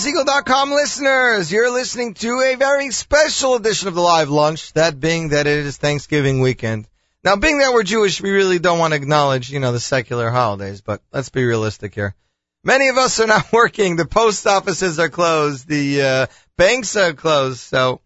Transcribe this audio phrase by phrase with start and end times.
[0.04, 5.30] NachumSegal.com listeners, you're listening to a very special edition of the live lunch, that being
[5.30, 6.86] that it is Thanksgiving weekend.
[7.22, 10.28] Now, being that we're Jewish, we really don't want to acknowledge, you know, the secular
[10.28, 12.14] holidays, but let's be realistic here.
[12.62, 16.26] Many of us are not working, the post offices are closed, the uh,
[16.58, 18.02] banks are closed, so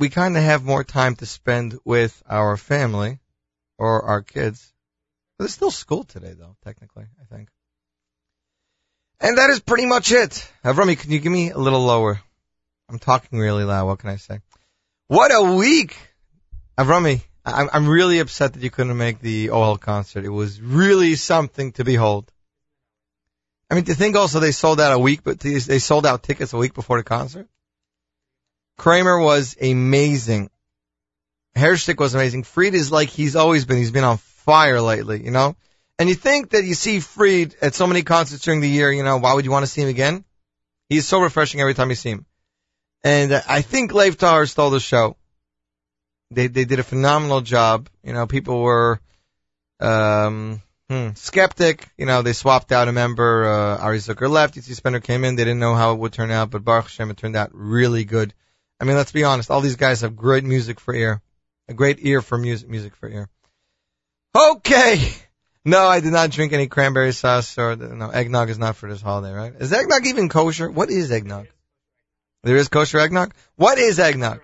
[0.00, 3.20] we kind of have more time to spend with our family
[3.78, 4.72] or our kids.
[5.38, 7.04] But it's still school today, though, technically.
[9.24, 10.46] And that is pretty much it.
[10.62, 12.20] Avrami, can you give me a little lower?
[12.90, 13.86] I'm talking really loud.
[13.86, 14.40] What can I say?
[15.08, 15.96] What a week!
[16.76, 20.26] Avrami, I'm, I'm really upset that you couldn't make the Ohel concert.
[20.26, 22.30] It was really something to behold.
[23.70, 26.52] I mean, to think also they sold out a week, but they sold out tickets
[26.52, 27.48] a week before the concert.
[28.76, 30.50] Kramer was amazing.
[31.56, 32.42] Hershtik was amazing.
[32.42, 33.78] Fried is like he's always been.
[33.78, 35.56] He's been on fire lately, you know?
[35.98, 39.04] And you think that you see Fried at so many concerts during the year, you
[39.04, 40.24] know, why would you want to see him again?
[40.88, 42.26] He's so refreshing every time you see him.
[43.04, 45.16] And I think Lev Tahor stole the show.
[46.30, 47.88] They they did a phenomenal job.
[48.02, 48.98] You know, people were
[49.78, 51.88] um hmm, skeptic.
[51.96, 53.44] You know, they swapped out a member.
[53.44, 54.54] Uh, Ari Zucker left.
[54.54, 55.36] Yitzi Spender came in.
[55.36, 58.04] They didn't know how it would turn out, but Baruch Hashem, it turned out really
[58.04, 58.34] good.
[58.80, 59.50] I mean, let's be honest.
[59.50, 61.22] All these guys have great music for ear,
[61.68, 63.28] a great ear for music, music for ear.
[64.36, 65.12] Okay.
[65.64, 69.00] No, I did not drink any cranberry sauce or no eggnog is not for this
[69.00, 69.54] holiday, right?
[69.58, 70.70] Is eggnog even kosher?
[70.70, 71.46] What is eggnog?
[72.42, 73.32] There is kosher eggnog.
[73.56, 74.40] What is eggnog?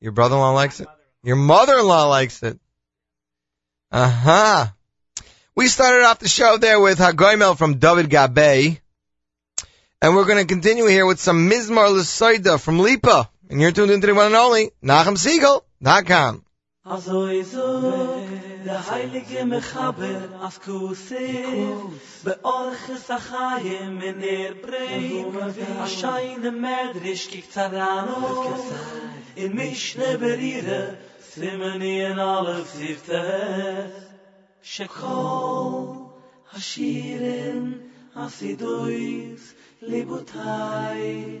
[0.00, 0.88] Your brother-in-law likes it.
[1.24, 2.60] Your mother-in-law likes it.
[3.90, 4.66] Uh huh.
[5.56, 8.78] We started off the show there with Hagoimel from David Gabay.
[10.00, 13.28] And we're going to continue here with some Mizmor L'Soida from Lipa.
[13.50, 16.44] And you're tuned into the one and only NachumSegal.com.
[16.85, 18.25] אזוי זוי
[18.65, 21.77] דער הייליגע מחבר אַז קוסף
[22.23, 25.25] באורך סחיים אין דער בריי
[25.83, 28.07] אַ שיינע מדריש קיק צראן
[29.37, 30.83] אין מישנע ברירה
[31.21, 33.23] סימני אין אַלע פיפטע
[34.63, 35.85] שקול
[36.53, 37.71] השירן
[38.15, 41.39] אסידויס ליבוטאי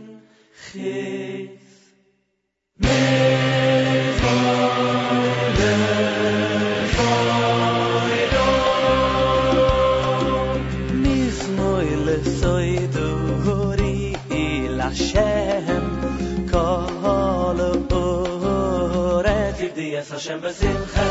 [20.01, 21.07] חיס Hashem besimcha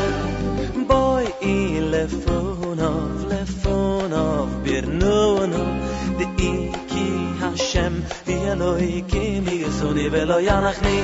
[0.87, 5.71] Boy i lefonov, lefonov birnunov
[6.17, 6.84] De iki
[8.52, 11.02] אלוהי כי מי יסוני ולא ינחני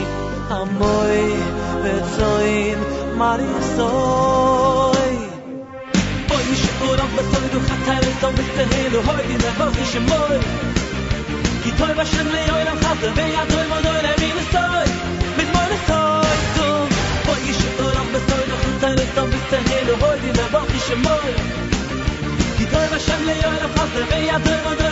[0.49, 1.37] המוי
[1.83, 2.79] וצוין
[3.17, 3.87] מריסוי
[6.31, 10.39] אוי מי שאורם בסוי דו חצה אל סום וסתהלו הוי די נבוס לי שמוי
[11.63, 14.95] כי תוי בשם לי אוי למחה זה ויעדוי מודוי למי מסוי
[15.37, 16.89] מזמוי לסוי תום
[17.29, 21.33] אוי מי שאורם בסוי דו חצה אל סום וסתהלו הוי די נבוס לי שמוי
[22.59, 23.85] כי תוי בשם לי אוי למחה
[24.69, 24.92] מודוי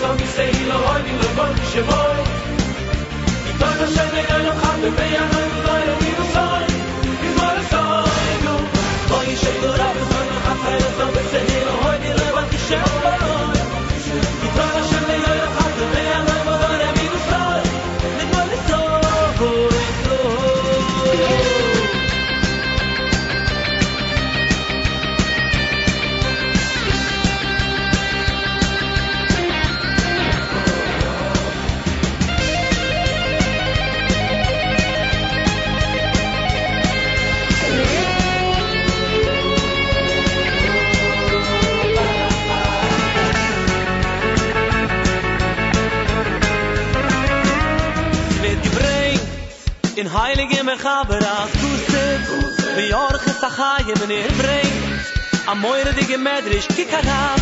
[0.00, 2.18] so mi sei lo hoy di lo gol shvoy
[3.50, 6.64] i to na shne el khad be ya no lo lo mi soy
[7.20, 8.54] mi zol soy no
[9.12, 10.70] hoy shei lo rab zol khad
[50.12, 52.26] heilige mechaber as kustet
[52.76, 55.04] wie orge sachaye men er brengt
[55.46, 57.40] a moire dige medrisch kikaram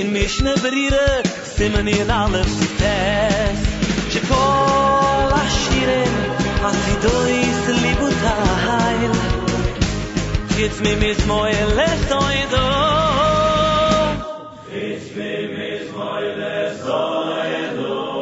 [0.00, 1.08] in mishne berire
[1.56, 3.60] simen in alle fites
[4.14, 6.16] shkol ashiren
[6.70, 9.14] asidois libutail
[10.56, 12.66] Gits mi mis moile soido
[14.70, 18.21] Gits mi mis moile soido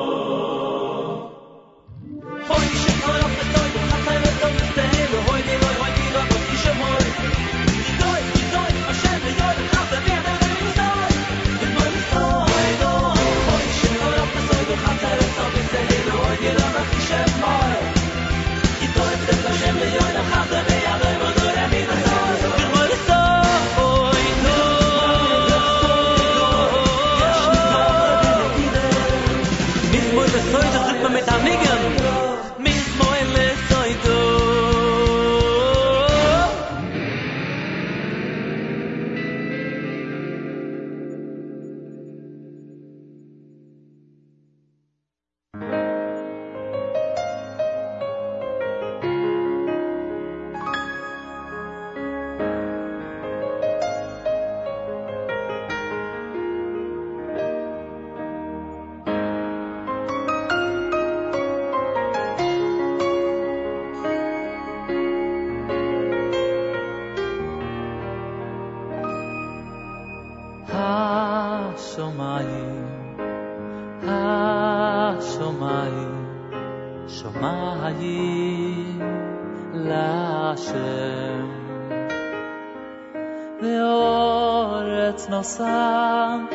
[85.10, 86.46] ואורץ נוסם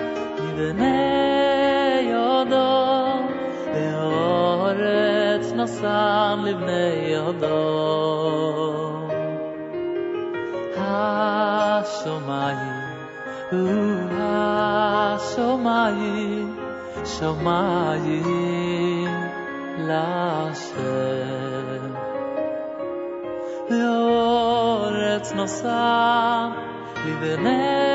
[0.41, 2.87] מבני יודו,
[3.75, 7.51] ואורץ נוסם לבני יודו.
[10.77, 12.57] השומעים,
[13.53, 14.09] הוא
[15.13, 15.77] השומעים,
[17.05, 18.11] שומעים
[19.79, 20.81] להשם.
[23.71, 26.51] ואורץ נוסם
[27.07, 27.94] לבני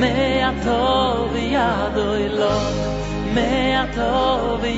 [0.00, 2.56] me atod vi a doy lo
[3.34, 3.50] me
[3.82, 4.74] atod vi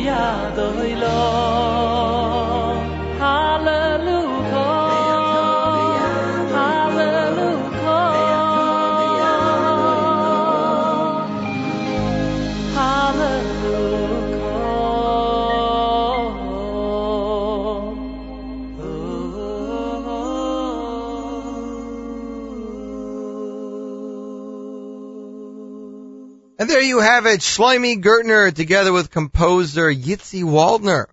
[26.80, 31.06] there you have it, Shloimi Gertner together with composer Yitzi Waldner.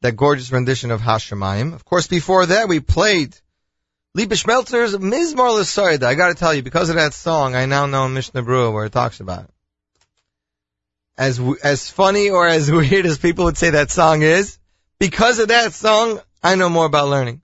[0.00, 1.74] That gorgeous rendition of Hashemayim.
[1.74, 3.34] Of course, before that we played
[4.14, 6.06] Lipa Schmeltzer's Mizmor L'Soida.
[6.06, 8.92] I gotta tell you, because of that song, I now know Mishnah Brura where it
[8.92, 9.50] talks about it.
[11.18, 14.56] As, as funny or as weird as people would say that song is,
[15.00, 17.42] because of that song, I know more about learning.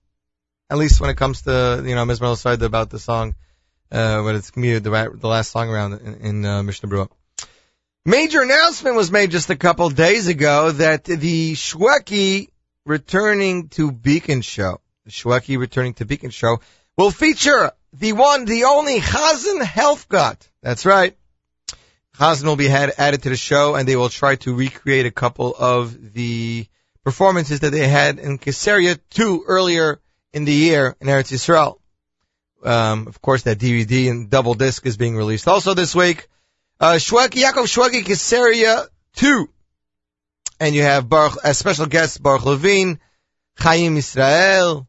[0.70, 3.34] At least when it comes to, you know, Mizmor L'Soida about the song
[3.90, 7.08] uh, but it's be the, the last song around in, in uh, Mishnah Brura.
[8.08, 12.48] Major announcement was made just a couple days ago that the Shweki
[12.86, 16.60] returning to Beacon show, the returning to Beacon show,
[16.96, 20.48] will feature the one, the only Chazan Helfgott.
[20.62, 21.18] That's right.
[22.16, 25.10] Chazan will be had, added to the show, and they will try to recreate a
[25.10, 26.66] couple of the
[27.04, 30.00] performances that they had in Caesarea 2 earlier
[30.32, 31.76] in the year in Eretz Yisrael.
[32.64, 36.26] Um, of course, that DVD and double disc is being released also this week.
[36.80, 39.48] Uh, Shweki, Yaakov Shweki Caesarea 2.
[40.60, 43.00] And you have Baruch, as special guest, Baruch Levine,
[43.58, 44.86] Chaim Israel,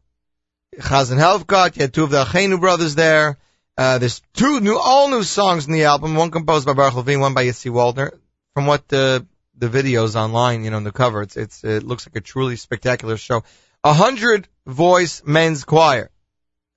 [0.78, 3.38] Chazan Helfgott, you had two of the Achenu brothers there.
[3.76, 7.20] Uh, there's two new, all new songs in the album, one composed by Baruch Levine,
[7.20, 8.16] one by Yitzi Waldner.
[8.54, 12.16] From what the, the videos online, you know, the cover, it's, it's, it looks like
[12.16, 13.42] a truly spectacular show.
[13.82, 16.10] A hundred voice men's choir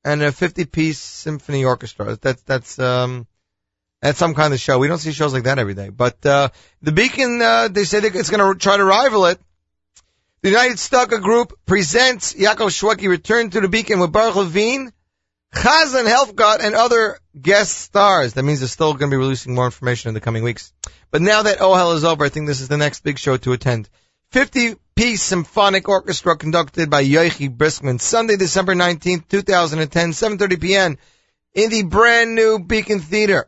[0.03, 2.17] and a 50 piece symphony orchestra.
[2.19, 3.27] That's, that's, um,
[4.03, 4.79] that's some kind of show.
[4.79, 5.87] We don't see shows like that every day.
[5.87, 6.49] But, uh,
[6.81, 9.39] the Beacon, uh, they say it's going to try to rival it.
[10.41, 14.91] The United Stucker Group presents Yaakov Shweki Return to the Beacon with Baruch Levine,
[15.55, 18.33] Chazan Helfgott, and other guest stars.
[18.33, 20.73] That means they're still going to be releasing more information in the coming weeks.
[21.09, 23.53] But now that Ohel is over, I think this is the next big show to
[23.53, 23.87] attend.
[24.31, 30.97] 50 piece symphonic orchestra conducted by Yoeli Briskman, Sunday, December 19th, 2010, 7.30 p.m.
[31.53, 33.47] in the brand new Beacon Theater.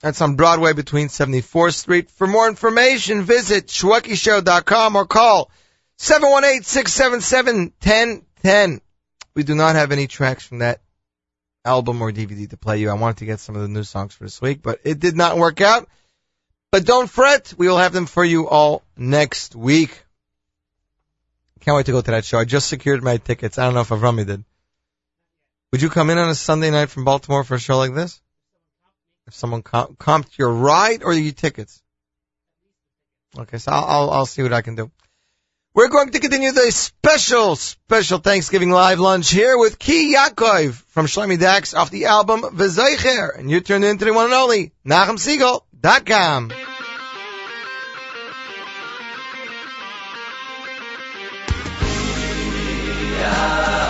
[0.00, 2.08] That's on Broadway between 74th Street.
[2.10, 5.50] For more information, visit shwekishow.com or call
[5.98, 8.80] 718-677-1010.
[9.34, 10.80] We do not have any tracks from that
[11.64, 12.90] album or DVD to play you.
[12.90, 15.16] I wanted to get some of the new songs for this week, but it did
[15.16, 15.88] not work out.
[16.70, 20.04] But don't fret, we will have them for you all next week.
[21.60, 22.38] Can't wait to go to that show.
[22.38, 23.58] I just secured my tickets.
[23.58, 24.44] I don't know if Avrami did.
[25.72, 28.20] Would you come in on a Sunday night from Baltimore for a show like this?
[29.28, 31.82] If someone comp- comped your ride or your tickets?
[33.38, 34.90] Okay, so I'll, I'll, I'll see what I can do.
[35.74, 41.04] We're going to continue the special, special Thanksgiving live lunch here with Ki Yaakov from
[41.04, 43.38] Shlomi Dachs off the album V'Zeicher.
[43.38, 46.48] And you turned into the one and only NachumSegal.com.
[53.18, 53.87] Ki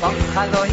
[0.00, 0.65] Pochaloy,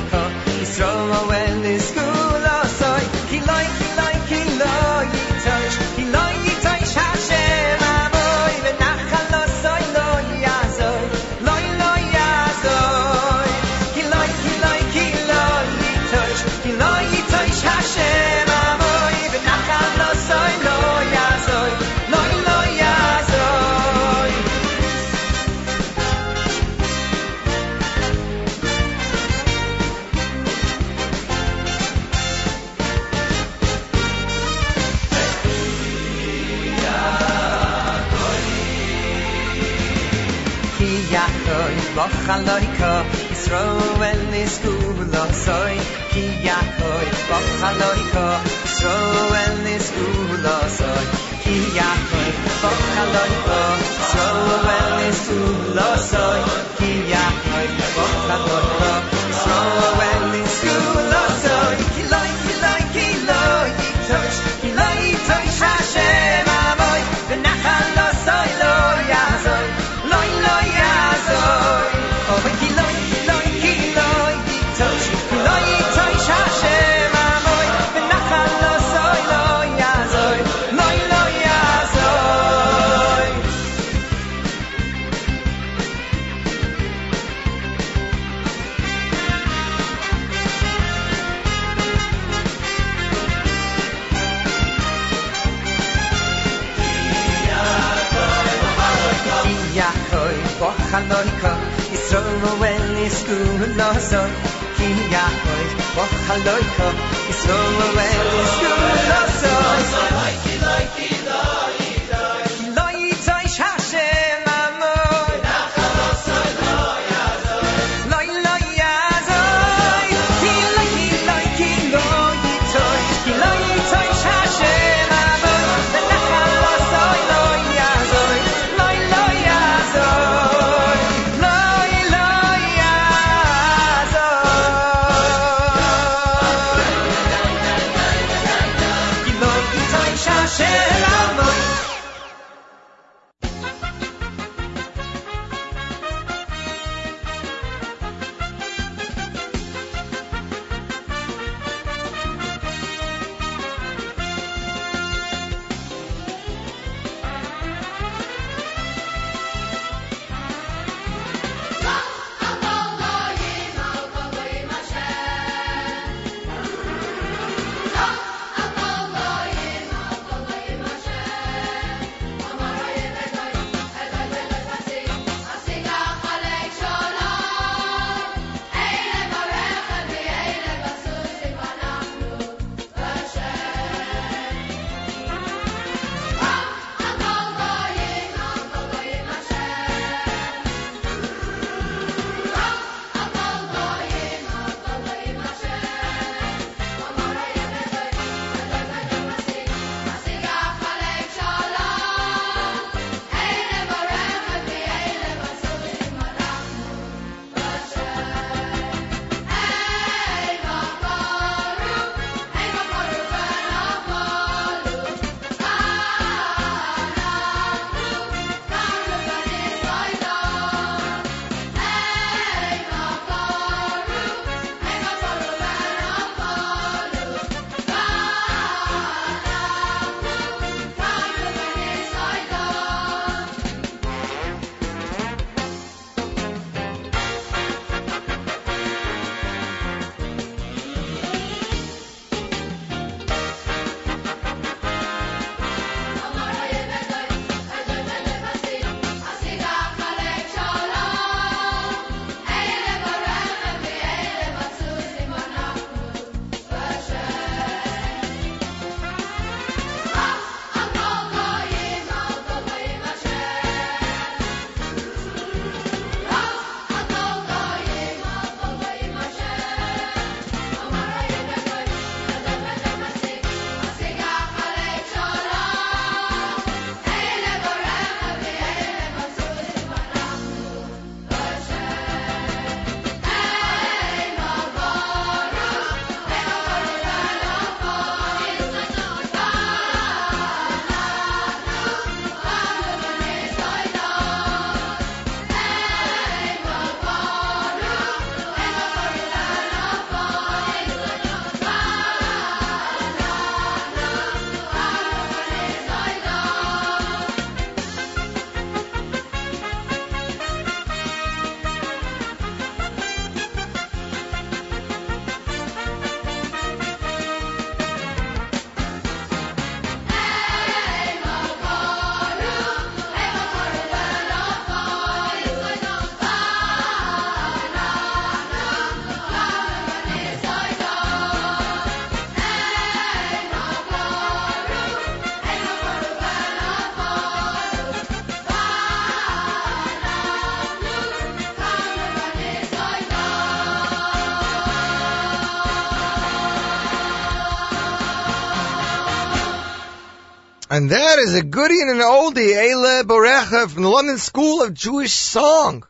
[350.74, 354.74] And that is a goodie and an oldie, Eile Borecha from the London School of
[354.74, 355.86] Jewish Song,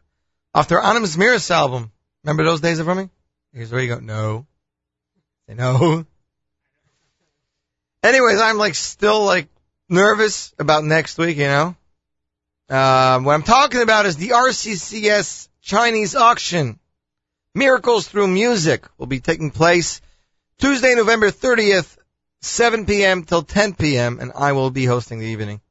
[0.53, 1.89] off their Animus Miras album.
[2.25, 3.07] Remember those days of me?
[3.53, 4.45] Here's where you go, no.
[5.47, 6.05] Say no.
[8.03, 9.47] Anyways, I'm like still like
[9.87, 11.75] nervous about next week, you know?
[12.69, 16.77] Um, what I'm talking about is the RCCS Chinese auction.
[17.55, 20.01] Miracles Through Music will be taking place
[20.59, 21.95] Tuesday, November 30th,
[22.43, 23.23] 7 p.m.
[23.23, 25.61] till 10 p.m., and I will be hosting the evening.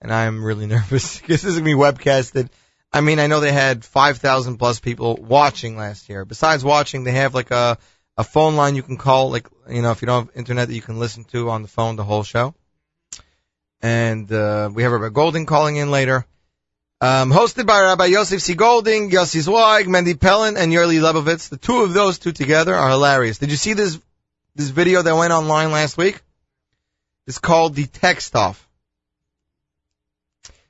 [0.00, 2.48] And I'm really nervous because this is going to be webcasted.
[2.92, 6.24] I mean, I know they had 5,000 plus people watching last year.
[6.24, 7.78] Besides watching, they have like a,
[8.16, 10.74] a phone line you can call, like, you know, if you don't have internet that
[10.74, 12.54] you can listen to on the phone the whole show.
[13.82, 16.24] And, uh, we have Rabbi Golding calling in later.
[16.98, 18.54] Um, hosted by Rabbi Yosef C.
[18.54, 21.50] Golding, Yossi Zweig, Mendy Pellin, and Yerli Lebovitz.
[21.50, 23.36] The two of those two together are hilarious.
[23.36, 24.00] Did you see this,
[24.56, 26.20] this video that went online last week?
[27.26, 28.66] It's called The Text Off.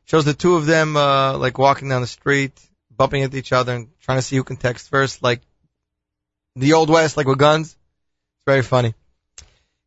[0.06, 2.52] Shows the two of them, uh, like walking down the street,
[2.90, 5.40] bumping into each other and trying to see who can text first, like
[6.56, 7.68] the Old West, like with guns.
[7.68, 8.94] It's very funny.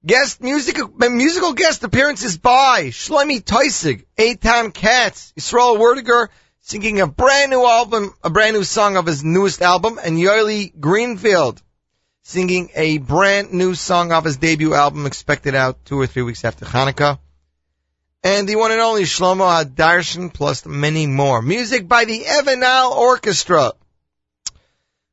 [0.05, 6.29] Guest music, musical guest appearances by Shlomi Teisig, Eitan Katz, Yisrael Werdiger,
[6.61, 10.77] singing a brand new album, a brand new song of his newest album, and Yoeli
[10.79, 11.61] Greenfield,
[12.29, 16.45] singing a brand new song off his debut album, expected out two or three weeks
[16.45, 17.17] after Hanukkah.
[18.23, 21.41] And the one and only Shlomo Hadarshan, plus many more.
[21.41, 23.73] Music by the Evanal Orchestra.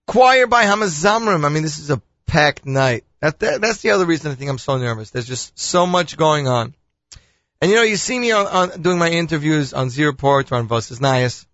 [0.06, 1.46] Choir by Hamazamrim.
[1.46, 3.04] I mean, this is a packed night.
[3.20, 5.10] That, that, that's the other reason I think I'm so nervous.
[5.10, 6.74] There's just so much going on.
[7.62, 10.56] And you know, you see me on, on doing my interviews on Z Report or
[10.56, 11.46] on Vos Iz Neias,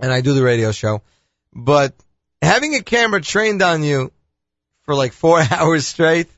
[0.00, 1.02] and I do the radio show.
[1.52, 1.94] But
[2.42, 4.10] having a camera trained on you
[4.84, 6.28] for like four hours straight,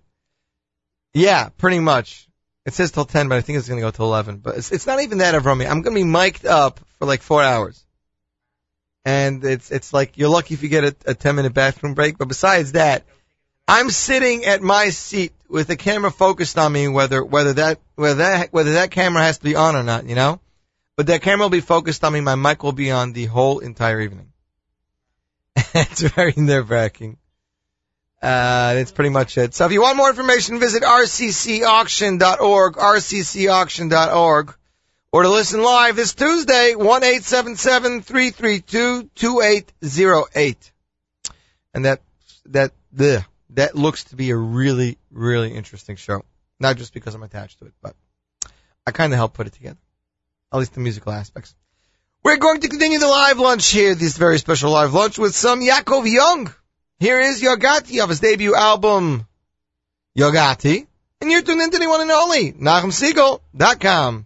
[1.15, 2.29] yeah, pretty much.
[2.65, 4.39] It says till 10, but I think it's going to go till 11.
[4.39, 5.71] But it's, it's not even that, Avrami.
[5.71, 7.83] I'm going to be mic'd up for like four hours.
[9.05, 12.19] And it's, it's like, you're lucky if you get a, a 10 minute bathroom break.
[12.19, 13.05] But besides that,
[13.69, 18.17] I'm sitting at my seat with the camera focused on me, whether whether that whether
[18.17, 20.41] that whether that camera has to be on or not, you know.
[20.97, 22.21] But that camera will be focused on me.
[22.21, 24.33] My mic will be on the whole entire evening.
[25.75, 27.19] it's very nerve wracking.
[28.27, 29.55] Uh, that's pretty much it.
[29.55, 34.55] So if you want more information, visit rccauction.org, rccauction.org,
[35.12, 39.73] or to listen live this Tuesday, one eight seven seven three three two two eight
[39.85, 40.73] zero eight,
[41.73, 42.01] and that
[42.47, 46.25] that the that looks to be a really, really interesting show.
[46.59, 47.95] Not just because I'm attached to it, but
[48.85, 49.79] I kind of helped put it together.
[50.53, 51.55] At least the musical aspects.
[52.25, 55.61] We're going to continue the live lunch here, this very special live lunch with some
[55.61, 56.53] Yaakov Young.
[56.99, 59.27] Here is Yogati of his debut album,
[60.17, 60.87] Yogati.
[61.21, 64.26] And you're tuned into the one and only, NachumSegal.com.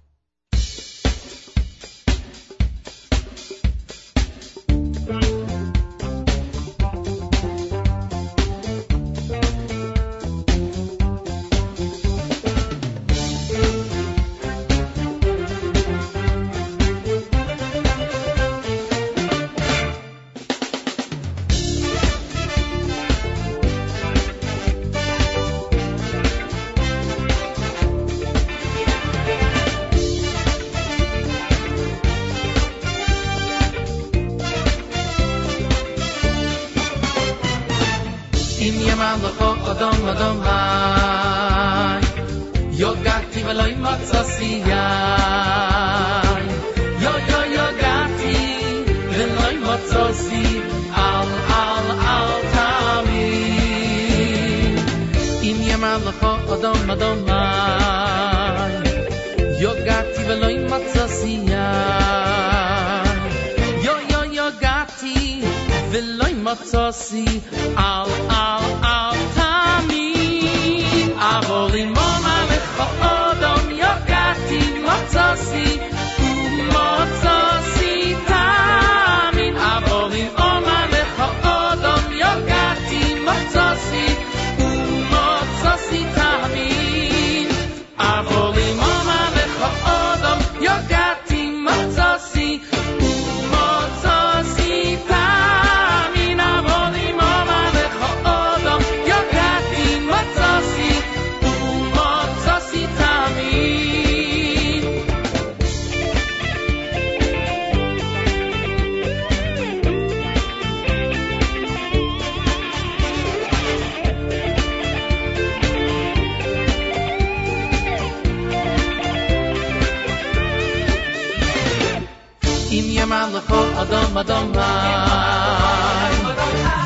[123.10, 126.14] man lo kol adam adam mai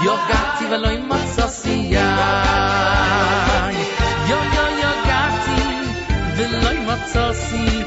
[0.04, 2.06] yo gatti velo in mazzasia
[4.30, 5.58] yo yo yo gatti
[6.36, 7.83] velo in mazzasia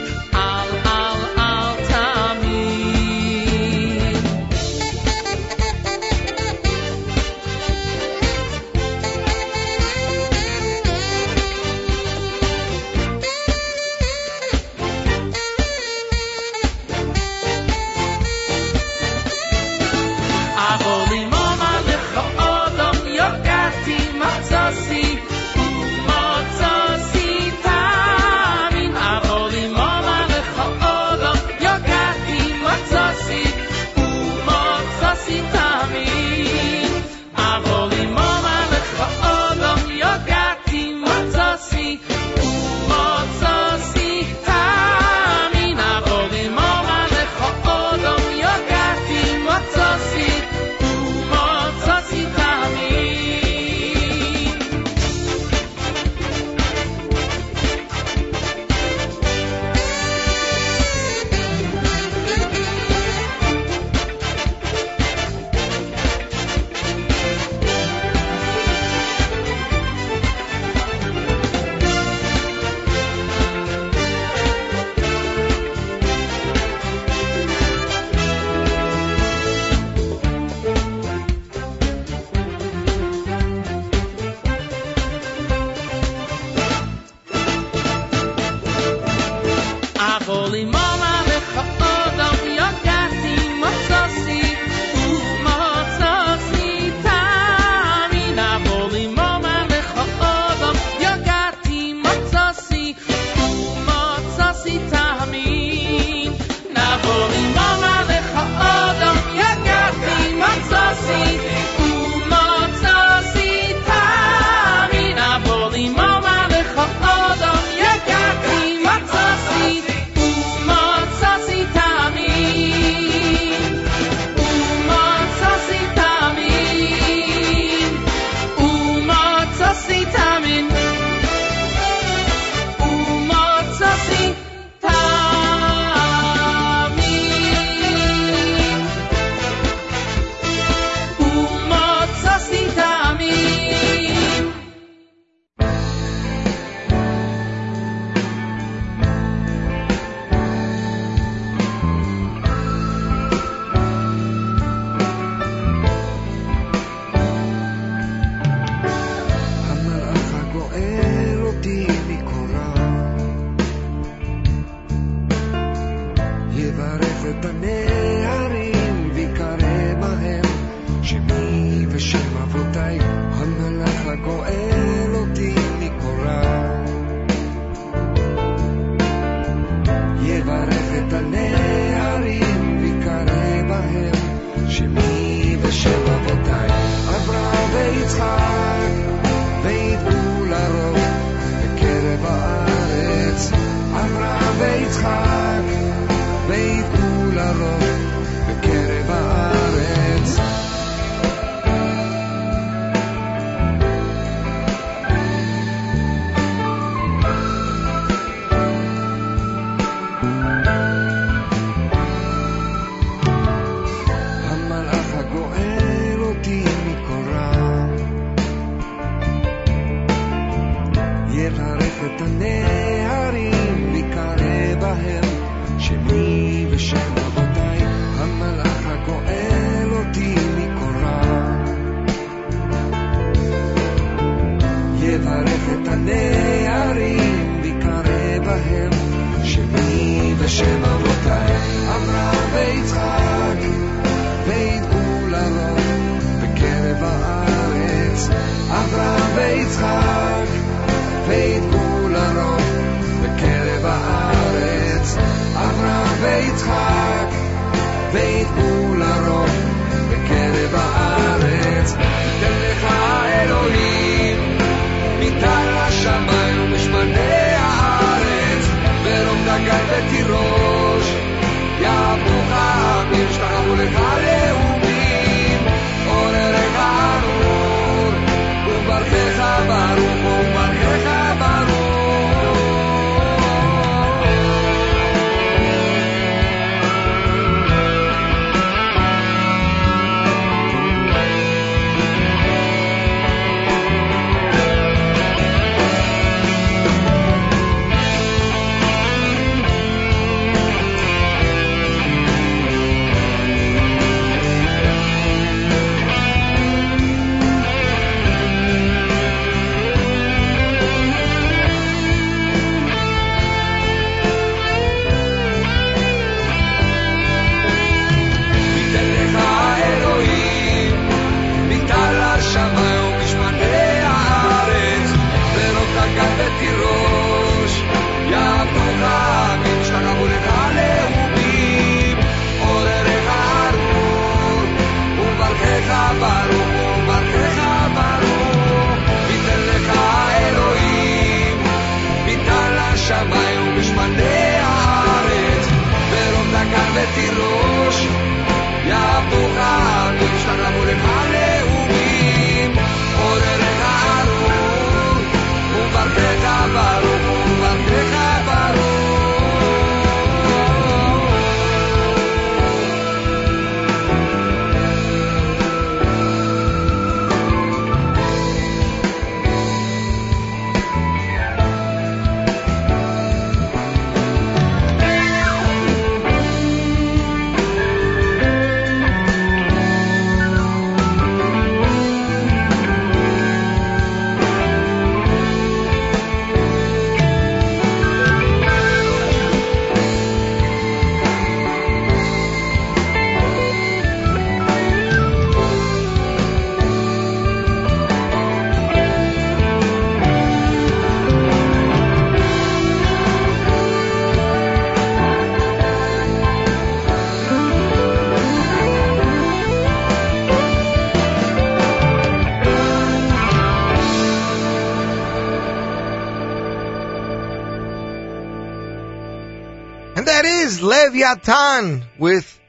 [421.08, 422.60] Leviathan with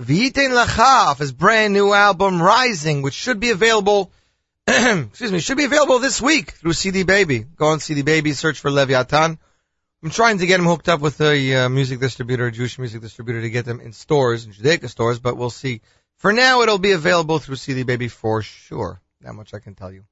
[0.00, 4.12] V'yitein Lacha off his brand new album Rising, which should be available,
[4.68, 7.40] excuse me, should be available this week through CD Baby.
[7.40, 9.36] Go on CD Baby, search for Leviathan.
[10.00, 13.00] I'm trying to get him hooked up with a uh, music distributor, a Jewish music
[13.00, 15.80] distributor, to get them in stores, in Judaica stores, but we'll see.
[16.18, 19.00] For now, it'll be available through CD Baby for sure.
[19.22, 20.04] That much I can tell you.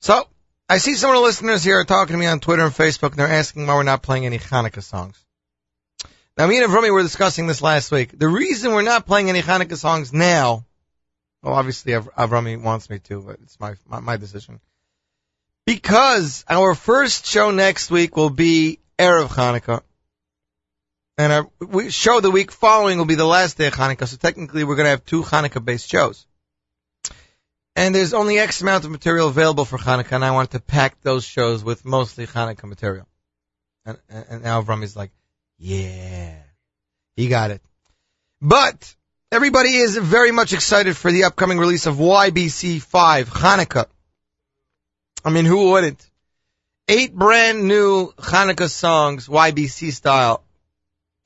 [0.00, 0.26] So,
[0.66, 3.10] I see some of the listeners here are talking to me on Twitter and Facebook,
[3.10, 5.22] and they're asking why we're not playing any Hanukkah songs.
[6.36, 8.18] Now, me and Avrami were discussing this last week.
[8.18, 10.64] The reason we're not playing any Hanukkah songs now,
[11.42, 14.60] well, obviously Av- Avrami wants me to, but it's my, my, my decision.
[15.64, 19.82] Because our first show next week will be Erev Hanukkah.
[21.16, 24.16] And our we, show the week following will be the last day of Hanukkah, so
[24.16, 26.26] technically we're going to have two Hanukkah-based shows.
[27.76, 31.00] And there's only X amount of material available for Hanukkah, and I wanted to pack
[31.02, 33.06] those shows with mostly Hanukkah material.
[33.86, 35.12] And, and, and now Avrami's like,
[35.58, 36.34] yeah,
[37.16, 37.62] he got it.
[38.40, 38.94] But
[39.32, 43.86] everybody is very much excited for the upcoming release of YBC 5 Hanukkah.
[45.24, 46.10] I mean, who wouldn't?
[46.88, 50.44] Eight brand new Hanukkah songs, YBC style.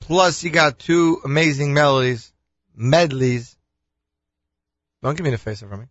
[0.00, 2.32] Plus, you got two amazing melodies,
[2.76, 3.56] medleys.
[5.02, 5.86] Don't give me the face over me.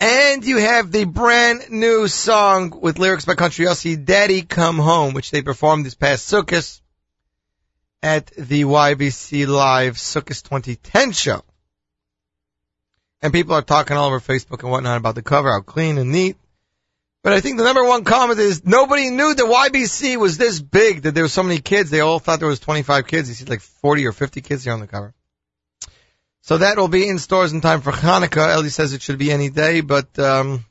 [0.00, 5.14] And you have the brand new song with lyrics by Country Yossi, Daddy Come Home,
[5.14, 6.80] which they performed this past Sukkot
[8.04, 11.42] at the YBC Live Sukkot 2010 show.
[13.22, 16.12] And people are talking all over Facebook and whatnot about the cover, how clean and
[16.12, 16.36] neat.
[17.22, 21.02] But I think the number one comment is nobody knew that YBC was this big,
[21.02, 21.88] that there were so many kids.
[21.88, 23.30] They all thought there was 25 kids.
[23.30, 25.14] You see like 40 or 50 kids here on the cover.
[26.42, 28.52] So that will be in stores in time for Hanukkah.
[28.52, 30.66] Ellie says it should be any day, but um,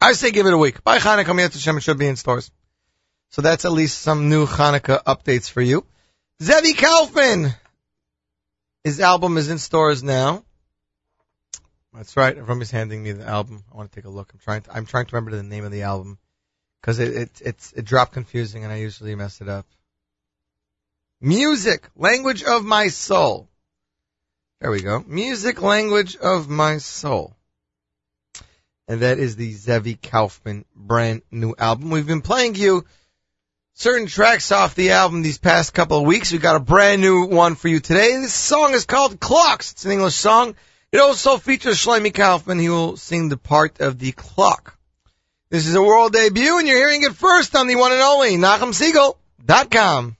[0.00, 0.82] I say give it a week.
[0.82, 2.50] By Hanukkah, it should be in stores.
[3.30, 5.86] So that's at least some new Hanukkah updates for you.
[6.42, 7.54] Zevi Kaufman.
[8.82, 10.42] His album is in stores now.
[11.94, 12.36] That's right.
[12.36, 13.62] Everybody's handing me the album.
[13.72, 14.32] I want to take a look.
[14.32, 16.18] I'm trying to, I'm trying to remember the name of the album
[16.80, 19.66] because it, it, it's, it dropped confusing and I usually mess it up.
[21.20, 23.48] Music, language of my soul.
[24.60, 25.04] There we go.
[25.06, 27.36] Music, language of my soul.
[28.88, 31.90] And that is the Zevi Kaufman brand new album.
[31.90, 32.84] We've been playing you
[33.82, 36.30] certain tracks off the album these past couple of weeks.
[36.30, 38.16] We got a brand new one for you today.
[38.18, 39.72] This song is called Clocks.
[39.72, 40.54] It's an English song.
[40.92, 42.60] It also features Shlomi Kaufman.
[42.60, 44.78] He will sing the part of the clock.
[45.50, 48.36] This is a world debut, and you're hearing it first on the one and only
[48.36, 50.16] NachumSegal.com.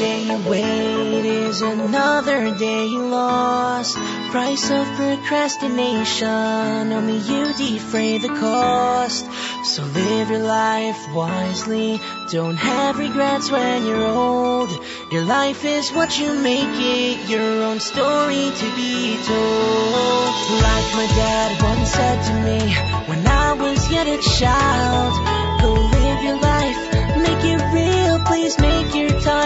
[0.00, 3.96] day you wait is another day lost.
[4.30, 9.26] Price of procrastination, oh, only you defray the cost.
[9.64, 14.70] So live your life wisely, don't have regrets when you're old.
[15.12, 20.34] Your life is what you make it, your own story to be told.
[20.66, 22.60] Like my dad once said to me
[23.08, 25.12] when I was yet a child,
[25.60, 26.80] go live your life,
[27.18, 28.99] make it real, please make your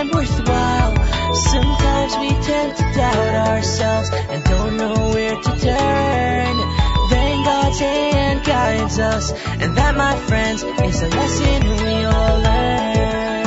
[0.04, 1.34] time worthwhile.
[1.34, 6.56] Sometimes we tend to doubt ourselves and don't know where to turn.
[7.10, 13.44] Then God's hand guides us, and that, my friends, is a lesson we all learn.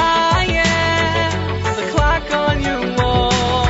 [0.00, 3.66] Ah, I am the clock on your wall,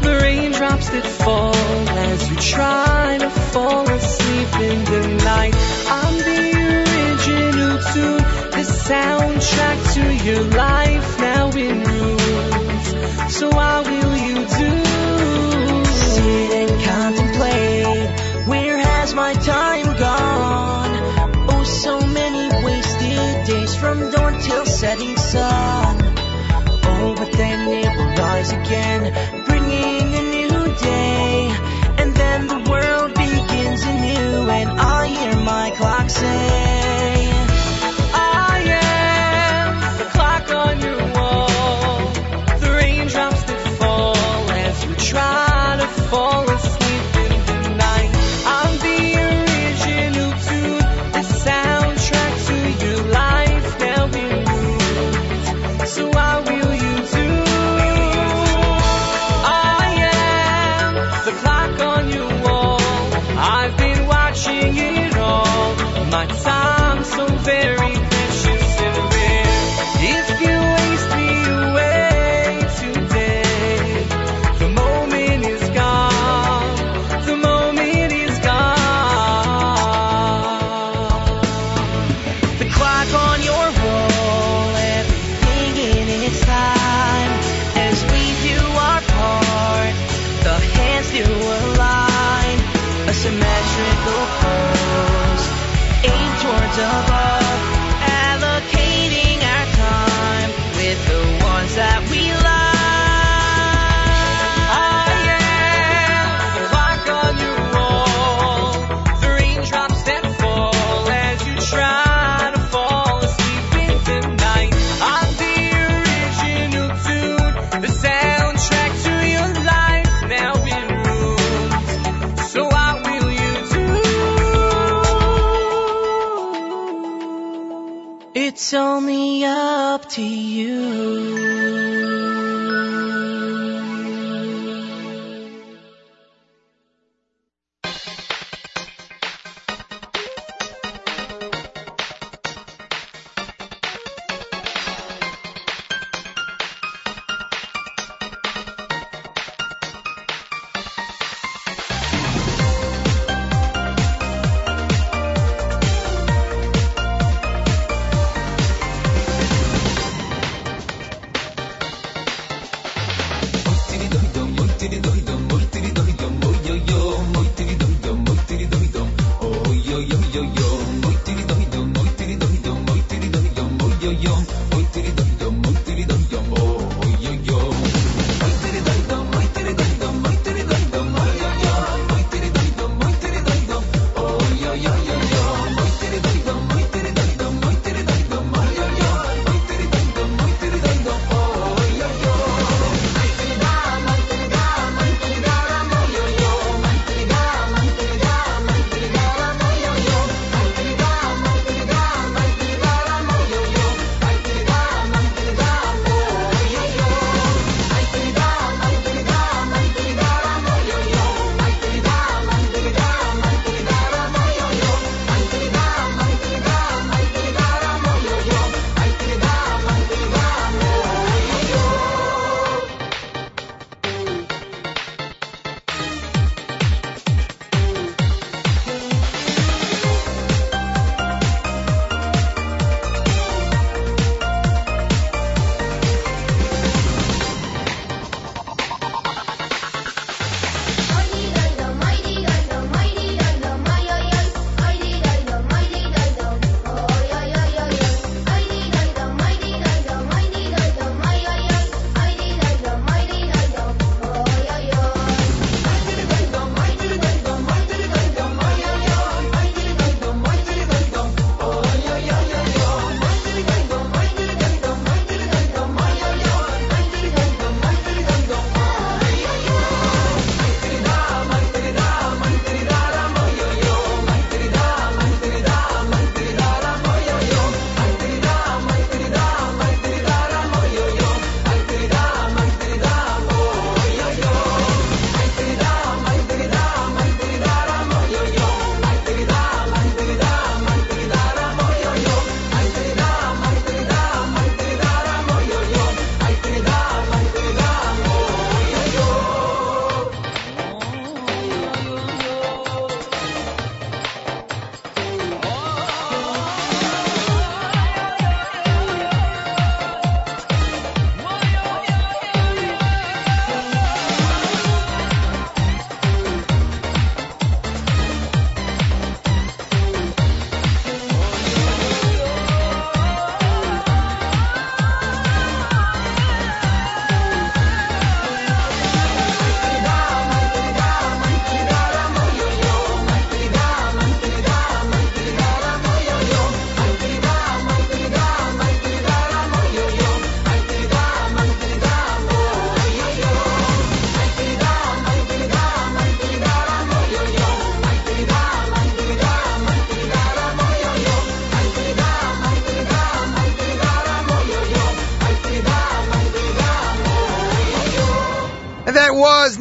[0.00, 5.83] the raindrops that fall as you try to fall asleep in the night.
[8.84, 13.34] Soundtrack to your life now in rules.
[13.34, 14.72] So how will you do?
[16.12, 18.46] Sit and contemplate.
[18.46, 20.92] Where has my time gone?
[21.48, 25.96] Oh, so many wasted days from dawn till setting sun.
[26.84, 29.02] Oh, but then it will rise again,
[29.46, 31.56] bringing a new day.
[32.00, 36.83] And then the world begins anew, and I hear my clock say,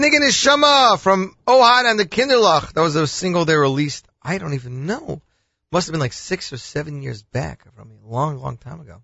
[0.04, 2.74] Nigga Neshama from Ohad and the Kinderlach.
[2.74, 5.22] That was a single they released, I don't even know.
[5.72, 9.02] Must have been like six or seven years back from a long, long time ago.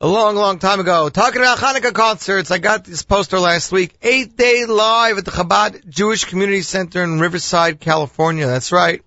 [0.00, 1.08] A long, long time ago.
[1.08, 3.92] Talking about Hanukkah concerts, I got this poster last week.
[4.02, 8.46] Eight day live at the Chabad Jewish Community Center in Riverside, California.
[8.46, 9.02] That's right.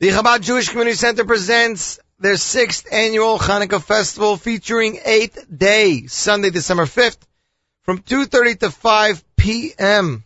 [0.00, 6.50] The Chabad Jewish Community Center presents their sixth annual Hanukkah festival featuring eighth day, Sunday,
[6.50, 7.16] December 5th,
[7.86, 10.24] from 2.30 to 5 p.m.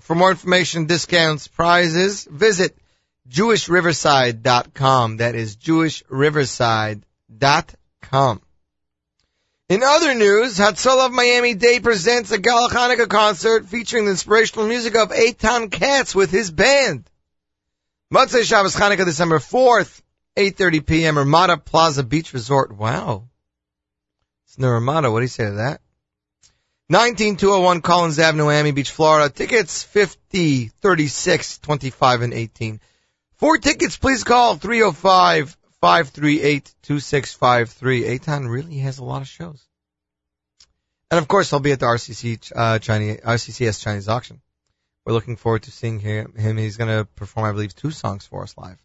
[0.00, 2.78] For more information, discounts, prizes, visit
[3.28, 5.16] jewishriverside.com.
[5.16, 8.42] That is jewishriverside.com.
[9.68, 14.68] In other news, Hatzalah of Miami Dade presents a Gala Hanukkah concert featuring the inspirational
[14.68, 17.08] music of Eitan Katz with his band.
[18.12, 20.02] Motzei Shabbos Hanukkah, December 4th,
[20.36, 21.16] 8.30 p.m.
[21.16, 22.76] Ramada Plaza Beach Resort.
[22.76, 23.30] Wow.
[24.44, 25.10] It's the Ramada.
[25.10, 25.80] What do you say to that?
[26.92, 29.32] 19201 Collins Avenue, Miami Beach, Florida.
[29.32, 32.80] Tickets 50, 36, 25, and 18.
[33.36, 38.02] For tickets, please call 305 538 2653.
[38.02, 39.66] Eitan really has a lot of shows.
[41.10, 44.42] And of course, I'll be at the RCC, uh, Chinese, RCCS Chinese auction.
[45.06, 46.34] We're looking forward to seeing him.
[46.58, 48.76] He's going to perform, I believe, two songs for us live.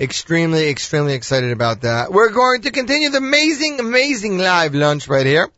[0.00, 2.10] Extremely, extremely excited about that.
[2.10, 5.52] We're going to continue the amazing, amazing live lunch right here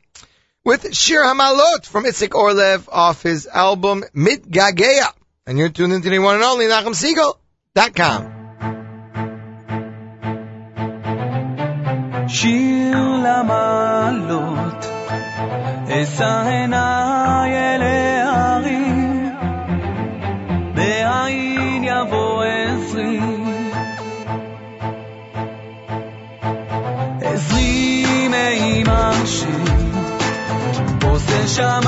[0.64, 5.12] with Shir Hamalot from Itzik Orlev off his album Mitgageya.
[5.46, 8.38] And you're tuned into the one and only NachumSegal.com.
[12.28, 12.78] Shir
[13.24, 14.84] למעלות,
[15.88, 16.32] אשא
[31.47, 31.80] עושה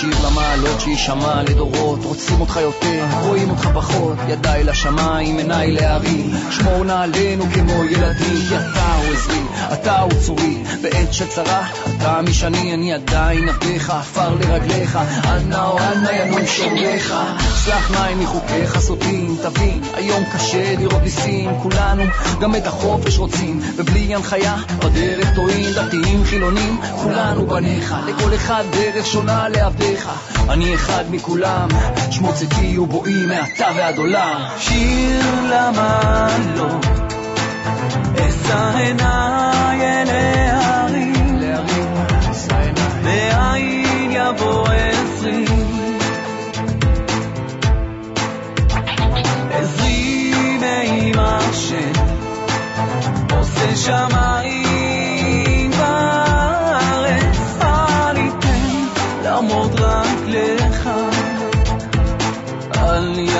[0.00, 6.84] שיר למעלות שיישמע לדורות, רוצים אותך יותר, רואים אותך פחות, ידיי לשמיים, עיניי להרים, שמור
[6.84, 11.66] נא עלינו כמו ילדים, כי אתה הוא עזרי, אתה הוא צורי, בעת שצרה,
[11.96, 17.12] אתה משני, אני עדיין עבדיך, עפר לרגליך, אנא או אנא ינום שומרך,
[17.64, 22.02] סלח נא מחוקיך סוטים, תבין, היום קשה לראות ניסים, כולנו
[22.40, 29.06] גם את החופש רוצים, ובלי הנחיה, בדרך טועים, דתיים, חילונים, כולנו בניך, לכל אחד דרך
[29.06, 29.48] שונה
[29.82, 30.08] לעבדיך,
[30.48, 31.68] אני אחד מכולם,
[32.10, 34.40] שמו צאתי ובואי מעתה ועד עולם.
[34.58, 36.86] שיר למעלות,
[38.16, 41.12] אשא עיניי אל עיניי.
[43.04, 45.44] בעין יבוא עזרי.
[49.50, 51.92] עזרי מעם השם,
[53.30, 55.01] עושה שמיים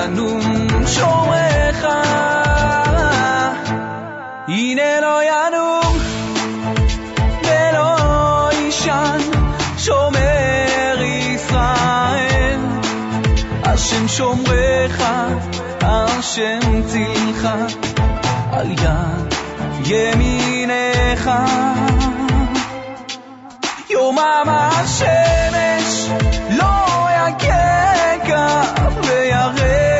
[0.05, 1.84] ינום שורך.
[4.48, 5.98] הנה לא ינום
[7.44, 9.18] ולא יישן,
[9.78, 12.61] שומר ישראל.
[13.64, 15.03] השם שומרך,
[15.82, 17.48] השם צילך,
[18.53, 19.34] על יד
[19.86, 21.30] ימינך.
[23.90, 26.09] יומם השמש
[26.50, 28.62] לא יככה
[29.03, 29.91] וירח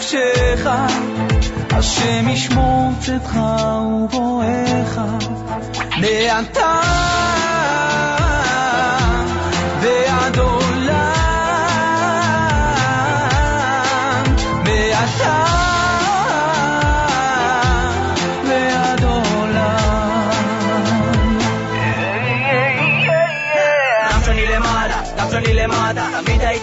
[0.00, 0.66] נפשך,
[1.70, 3.36] השם ישמור צאתך
[4.04, 5.00] ובואך,
[5.96, 6.80] מעתה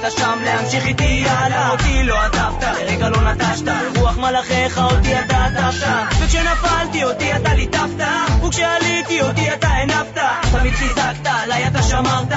[0.09, 1.69] שם להמשיך איתי הלאה.
[1.69, 5.87] אותי לא עזבת, לרגע לא נטשת, רוח מלאכיך אותי אתה עטפת.
[6.19, 8.05] וכשנפלתי אותי אתה ליטפת,
[8.47, 10.21] וכשעליתי אותי אתה הנפת.
[10.51, 12.33] תמיד חיזקת, עליי אתה שמרת.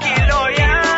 [0.00, 0.90] כי לא יענו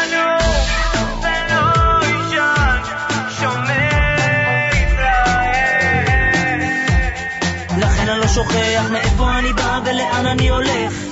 [8.23, 11.12] לא שוכח מאיפה אני בא ולאן אני הולך, לך,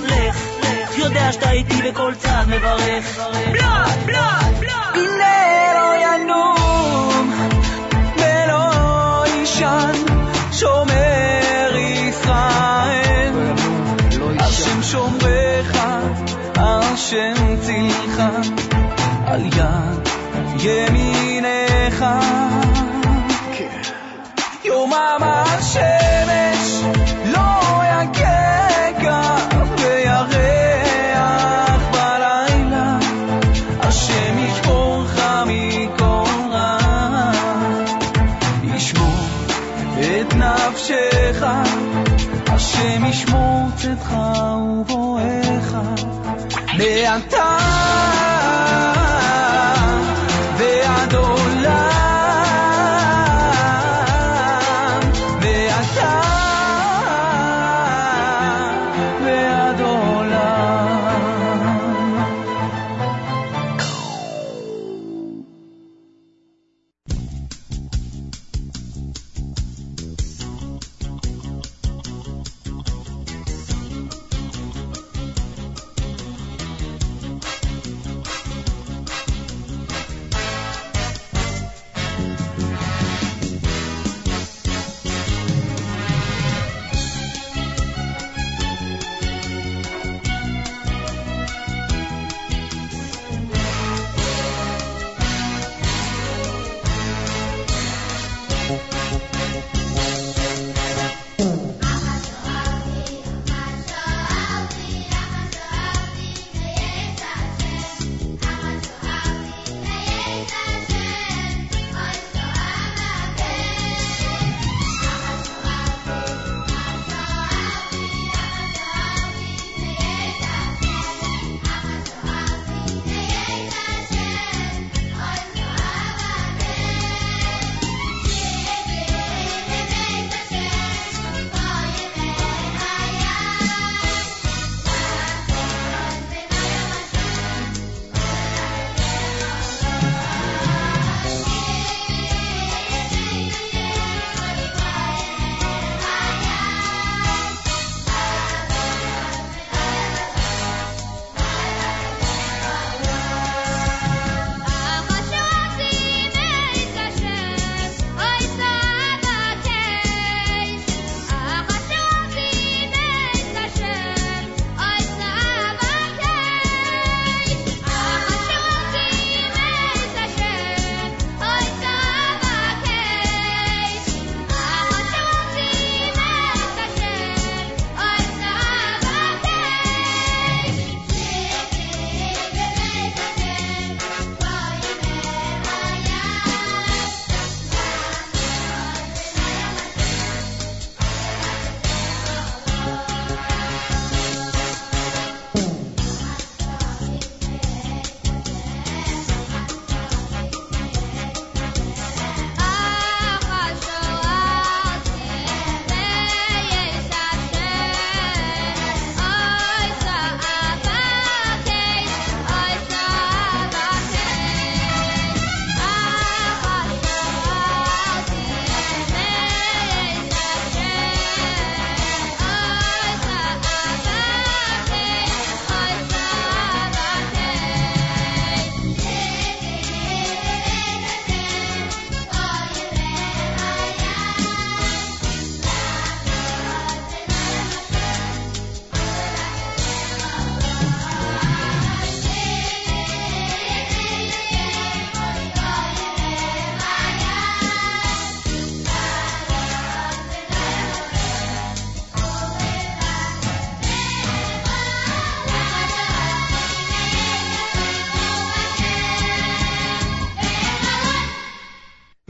[1.11, 3.19] יודע שאתה איתי בכל צעד מברך.
[3.51, 4.91] בלה, בלה, בלה.
[4.95, 7.33] הנה לא ינום
[8.17, 9.91] ולא יישן,
[10.51, 13.33] שומר ישראל.
[14.39, 15.77] השם שומרך,
[16.55, 18.21] השם צילך,
[19.25, 20.07] על יד
[20.59, 22.05] ימינך.
[24.63, 25.50] יומם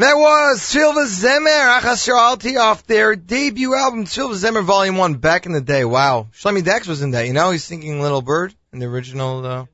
[0.02, 5.46] That was Silva Zemer, Achas Sharalti off their debut album, Silva Zemer Volume 1, back
[5.46, 5.86] in the day.
[5.86, 6.30] Wow.
[6.34, 7.52] Shlomi Dachs was in that, you know?
[7.52, 9.66] He's singing Little Bird in the original, uh,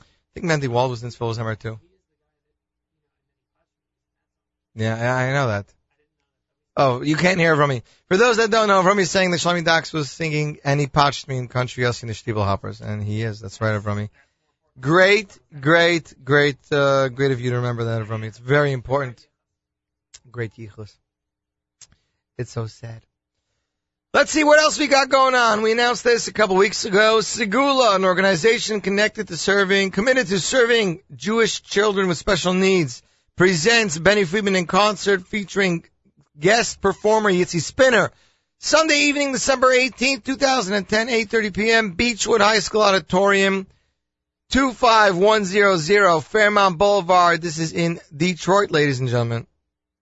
[0.00, 1.78] I think Mendy Wald was in Silva Zemer too.
[4.74, 5.66] Yeah, I know that.
[6.74, 7.82] Oh, you can't hear from me.
[8.08, 10.86] For those that don't know, from me saying that Shlomi Dachs was singing and he
[10.86, 13.40] patched me in country Yossi and the Shteeble Hoppers, and he is.
[13.40, 14.08] That's right, from me.
[14.80, 18.28] Great, great, great, uh, great of you to remember that from me.
[18.28, 19.27] It's very important.
[20.38, 20.94] Great yichus.
[22.36, 23.02] It's so sad.
[24.14, 25.62] Let's see what else we got going on.
[25.62, 27.18] We announced this a couple weeks ago.
[27.18, 33.02] Segula, an organization connected to serving, committed to serving Jewish children with special needs,
[33.34, 35.82] presents Benny Friedman in concert featuring
[36.38, 38.12] guest performer Yitzi Spinner.
[38.60, 43.66] Sunday evening, December 18th, 2010, 8.30 p.m., Beachwood High School Auditorium,
[44.52, 47.42] 25100 Fairmount Boulevard.
[47.42, 49.48] This is in Detroit, ladies and gentlemen.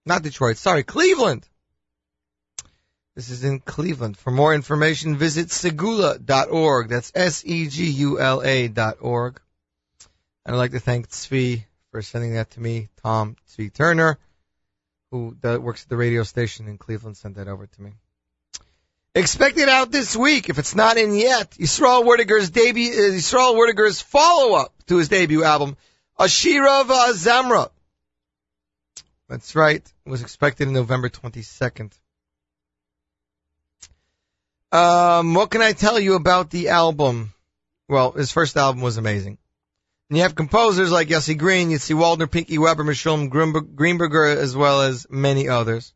[0.06, 1.46] Not Detroit, sorry, Cleveland.
[3.16, 4.16] This is in Cleveland.
[4.16, 6.88] For more information, visit segula.org.
[6.88, 9.40] That's S-E-G-U-L-A dot org.
[10.44, 12.88] And I'd like to thank Tzvi for sending that to me.
[13.02, 14.18] Tom Tzvi Turner,
[15.10, 17.94] who works at the radio station in Cleveland, sent that over to me.
[19.16, 21.52] Expect it out this week if it's not in yet.
[21.52, 25.76] Yisrael Werdiger's debut, uh, Yisrael Werdiger's follow-up to his debut album,
[26.20, 27.70] Ashira Vazamra.
[29.26, 29.90] That's right.
[30.06, 31.92] Was expected in November 22nd.
[34.70, 37.32] Um, what can I tell you about the album?
[37.88, 39.38] Well, his first album was amazing.
[40.08, 44.82] And you have composers like Yossi Green, Yitzy Waldner, Pinky Weber, Meshulam Greenberger, as well
[44.82, 45.92] as many others.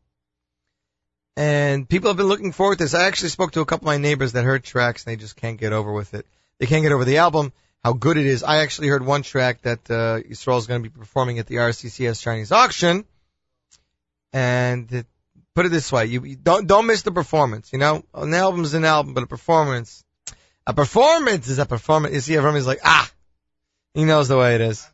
[1.37, 2.93] And people have been looking forward to this.
[2.93, 5.37] I actually spoke to a couple of my neighbors that heard tracks and they just
[5.37, 6.25] can't get over with it.
[6.59, 7.53] They can't get over the album,
[7.83, 8.43] how good it is.
[8.43, 12.21] I actually heard one track that uh, is going to be performing at the RCCS
[12.21, 13.05] Chinese auction.
[14.33, 15.05] And
[15.53, 17.71] put it this way, you, you don't don't miss the performance.
[17.73, 20.03] You know, an album's an album, but a performance,
[20.65, 22.13] a performance is a performance.
[22.13, 23.11] You see, everybody's like, ah,
[23.93, 24.87] he knows the way it is.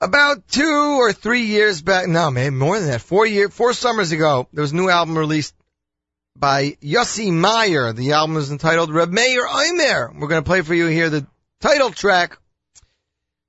[0.00, 4.12] About two or three years back, no, maybe more than that, four year, four summers
[4.12, 5.54] ago, there was a new album released
[6.38, 7.94] by Yossi Meyer.
[7.94, 10.12] The album is entitled Reb Meir Omer.
[10.14, 11.26] We're going to play for you here the
[11.60, 12.36] title track,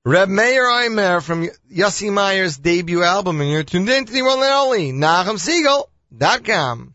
[0.04, 4.38] Reb Meir Omer from Yossi Meyer's debut album, and you're tuned in to the one
[4.38, 6.94] and only NachumSegal.com.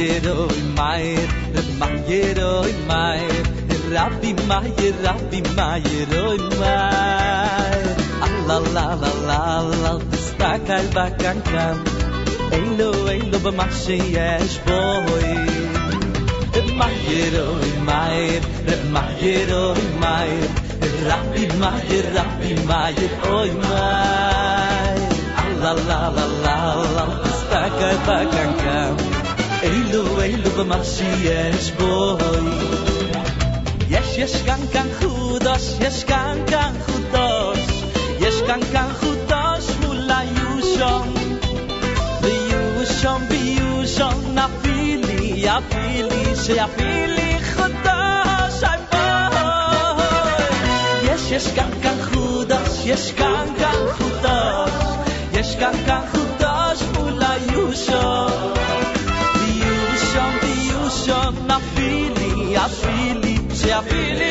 [0.00, 3.44] Mayer, oy Mayer, Reb Mayer, oy Mayer,
[3.92, 7.96] Rabbi Mayer, Rabbi Mayer, oy Mayer.
[8.26, 9.40] Allah, la, la, la,
[9.82, 11.76] la, תסתכל בקנקן,
[12.52, 15.34] אילו, אילו במה שיש בוי.
[16.54, 20.48] רב מאיר, אוי מאיר, רב מאיר, אוי מאיר,
[21.04, 24.36] רבי מאיר, רבי מאיר, אוי מאיר.
[25.68, 26.06] Allah, la,
[29.61, 30.41] Rilu el
[31.77, 32.45] boy
[33.93, 37.61] Yes yes kan kan khudos yes kan kan khudos
[38.17, 41.05] yes kan kan khudos mula yushom
[42.25, 43.61] Ve yushom bi
[44.33, 49.97] na fili ya fili she ya fili khudos ay boy
[51.05, 51.97] Yes yes kan kan
[52.57, 54.73] as, yes kan kan khudos
[55.37, 56.03] yes kan kan
[56.97, 57.31] mula
[62.71, 64.30] Filipe.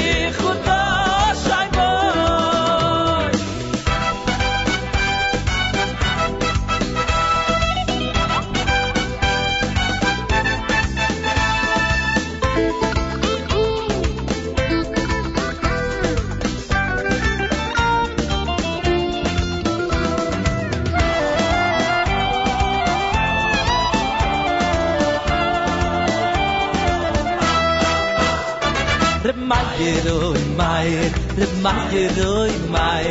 [29.81, 30.89] geroy mai
[31.41, 33.07] le mai geroy mai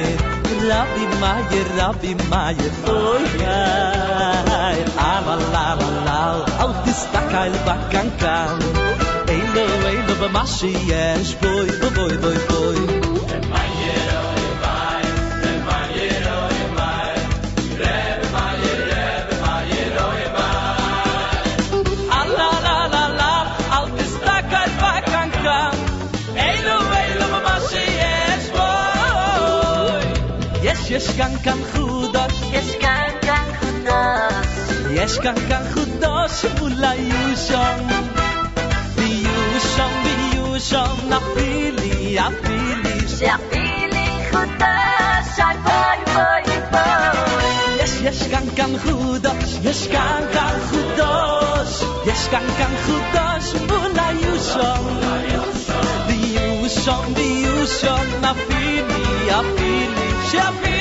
[0.70, 2.56] rabbi mai rabbi mai
[2.96, 3.24] oy
[3.58, 4.80] ay
[5.12, 6.20] ala la la la
[6.64, 8.58] au dis da kein bakankan
[9.36, 11.68] ey lo ey lo ba mashi yes boy
[11.98, 12.99] boy boy boy
[31.19, 34.51] Yes, yes, kan kan chudosh, yes, kan kan chudosh.
[34.95, 37.87] יש כאן כאן חודש מול היושון
[38.95, 49.59] ביושון ביושון נפילי אפילי שאפילי חודש אי בואי בואי בואי יש יש כאן כאן חודש
[49.65, 55.01] יש כאן כאן חודש יש כאן כאן חודש מול היושון
[56.07, 60.78] ביושון ביושון נפילי אפילי שאפילי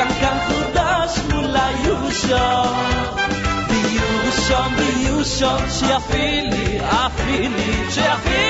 [0.00, 2.46] Kakak kudas mula yusha
[3.68, 8.49] Biyusha, biyusha Siya fili, afili, siya fili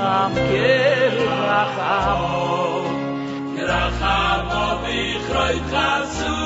[0.00, 1.16] am kel
[1.48, 2.44] rakhamo
[3.70, 6.39] rakhamo bi khoy khasu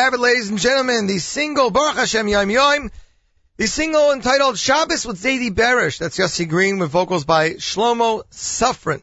[0.00, 2.90] have it, ladies and gentlemen, the single Baruch Hashem Yom Yom,
[3.58, 5.98] the single entitled Shabbos with Zadie Berish.
[5.98, 9.02] That's Yossi Green with vocals by Shlomo Safran,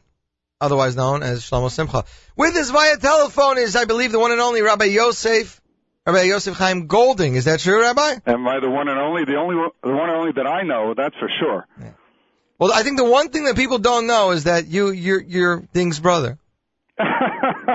[0.60, 2.04] otherwise known as Shlomo Simcha.
[2.36, 5.60] With us via telephone is, I believe, the one and only Rabbi Yosef,
[6.04, 7.36] Rabbi Yosef Chaim Golding.
[7.36, 8.16] Is that true, Rabbi?
[8.26, 9.24] Am I the one and only?
[9.24, 10.94] The only, one- the one and only that I know.
[10.96, 11.66] That's for sure.
[12.58, 15.68] Well, I think the one thing that people don't know is that you, you're, you're
[15.72, 16.38] Ding's brother.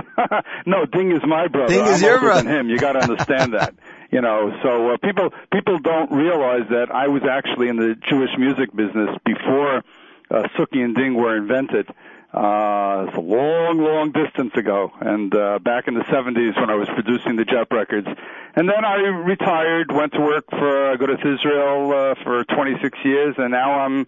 [0.66, 1.74] no, Ding is my brother.
[1.74, 2.44] Ding is I'm your older brother.
[2.44, 3.76] Than him, you got to understand that.
[4.12, 8.30] You know, so uh, people people don't realize that I was actually in the Jewish
[8.38, 9.84] music business before
[10.30, 11.90] uh, Suki and Ding were invented.
[12.34, 16.74] Uh, it's a long, long distance ago, and uh, back in the 70s when I
[16.74, 18.08] was producing the JEP records.
[18.56, 23.36] And then I retired, went to work for uh, Agudas Israel uh, for 26 years,
[23.38, 24.08] and now I'm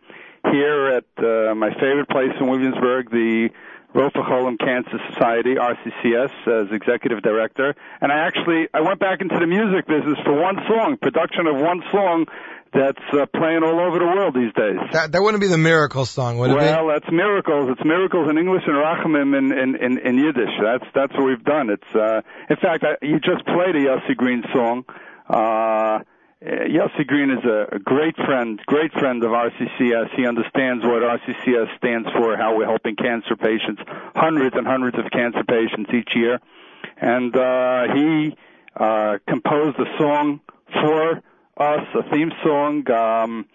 [0.52, 3.50] here at uh, my favorite place in Williamsburg, the
[3.96, 7.74] Rofa Cholim Cancer Society, RCCS, as executive director.
[8.02, 11.56] And I actually I went back into the music business for one song, production of
[11.56, 12.26] one song
[12.74, 14.76] that's uh, playing all over the world these days.
[14.92, 17.70] That, that wouldn't be the miracle song, would it Well, that's miracles.
[17.72, 20.52] It's miracles in English and Rachamim in, in, in, in Yiddish.
[20.62, 21.70] That's that's what we've done.
[21.70, 22.20] It's uh,
[22.50, 24.84] in fact, I, you just played a Yossi Green song.
[25.30, 26.00] Uh,
[26.46, 30.16] Yossi Green is a, a great friend, great friend of RCCS.
[30.16, 33.82] He understands what RCCS stands for, how we're helping cancer patients,
[34.16, 36.40] hundreds and hundreds of cancer patients each year.
[36.98, 38.38] And uh, he
[38.76, 40.42] uh, composed a song
[40.72, 41.24] for
[41.58, 42.92] us, a theme song.
[42.92, 43.48] Um,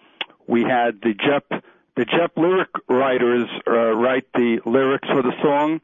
[0.47, 1.63] we had the JEP,
[1.95, 5.79] the JEP lyric writers uh, write the lyrics for the song.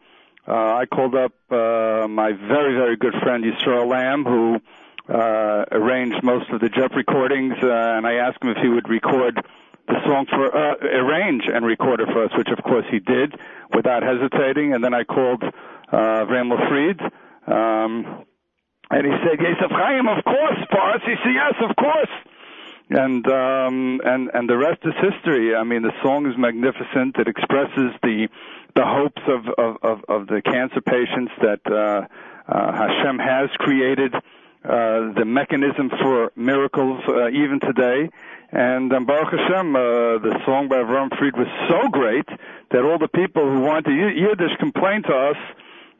[0.45, 4.61] Uh, I called up uh, my very, very good friend Yisrael Lamm, who
[5.09, 8.89] uh, arranged most of the JEP recordings, uh, and I asked him if he would
[8.89, 9.39] record
[9.87, 13.35] the song for uh, arrange and record it for us, which of course he did
[13.73, 14.73] without hesitating.
[14.73, 16.99] And then I called uh, Ramel Fried,
[17.47, 18.25] um,
[18.91, 22.11] and he said, "Yosef Chaim, of course, for RCCS, of course."
[22.89, 25.55] And um, and and the rest is history.
[25.55, 27.17] I mean, the song is magnificent.
[27.17, 28.27] It expresses the
[28.75, 32.07] the hopes of of of, of the cancer patients that uh,
[32.51, 34.13] uh, Hashem has created
[34.63, 38.09] uh, the mechanism for miracles uh, even today.
[38.51, 39.79] And um, Baruch Hashem, uh,
[40.19, 42.27] the song by Avram Fried was so great
[42.71, 45.37] that all the people who wanted Yiddish complained to us.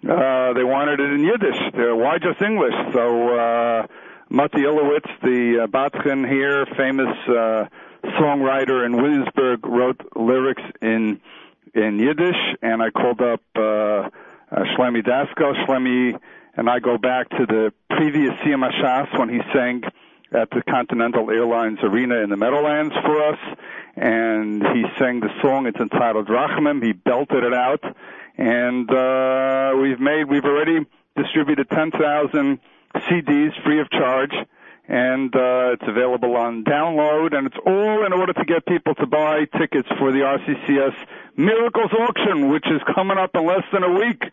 [0.03, 1.59] Uh, they wanted it in Yiddish.
[1.73, 2.73] Uh, why just English?
[2.93, 3.87] So uh,
[4.29, 7.65] Mati Ilowitz, the uh, Badchan here, famous uh,
[8.19, 11.19] songwriter in Williamsburg, wrote lyrics in
[11.73, 14.09] in Yiddish, and I called up uh, uh,
[14.51, 15.31] Shlomi Dachs.
[15.37, 16.19] Shlomi
[16.57, 19.83] and I go back to the previous Siyum Hashas when he sang
[20.33, 23.39] at the Continental Airlines Arena in the Meadowlands for us,
[23.95, 25.67] and he sang the song.
[25.67, 26.83] It's entitled Rachamim.
[26.83, 27.83] He belted it out,
[28.37, 30.85] and uh, we've made we've already
[31.15, 32.59] distributed 10,000
[32.95, 34.33] CDs free of charge.
[34.89, 39.05] And uh, it's available on download, and it's all in order to get people to
[39.05, 40.95] buy tickets for the RCCS
[41.35, 44.23] Miracles Auction, which is coming up in less than a week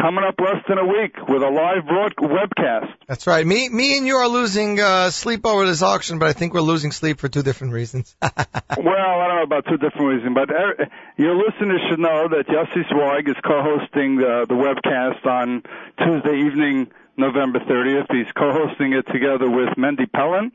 [0.00, 2.92] coming up less than a week with a live broad webcast.
[3.06, 3.46] That's right.
[3.46, 6.60] Me, me and you are losing uh, sleep over this auction, but I think we're
[6.60, 8.16] losing sleep for two different reasons.
[8.22, 10.84] well, I don't know about two different reasons, but uh,
[11.16, 15.62] your listeners should know that Yossi Zweig is co-hosting uh, the webcast on
[15.98, 18.06] Tuesday evening, November 30th.
[18.10, 20.52] He's co-hosting it together with Mendy Pellin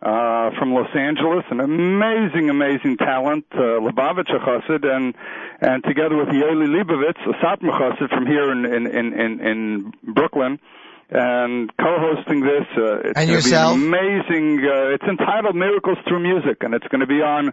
[0.00, 5.14] uh, from Los Angeles, an amazing, amazing talent, uh, Lubavitcher Chassid, and
[5.60, 9.92] and together with Yoeli Leibovitz, a Satmar Chassid from here in in in in, in
[10.14, 10.60] Brooklyn,
[11.10, 12.66] and co-hosting this.
[12.76, 13.76] Uh, it's And yourself?
[13.76, 14.60] Be amazing.
[14.64, 17.52] Uh, it's entitled Miracles Through Music, and it's going to be on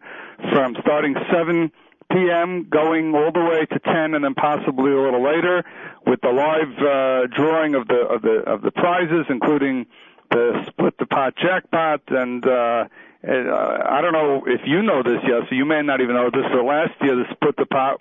[0.52, 1.72] from starting 7
[2.12, 2.68] p.m.
[2.70, 5.64] going all the way to 10, and then possibly a little later
[6.06, 9.88] with the live uh, drawing of the of the of the prizes, including
[10.32, 12.86] the split the pot jackpot and uh
[13.28, 16.30] uh, I don't know if you know this yet, so you may not even know
[16.30, 16.46] this.
[16.54, 18.00] So last year, the split the pot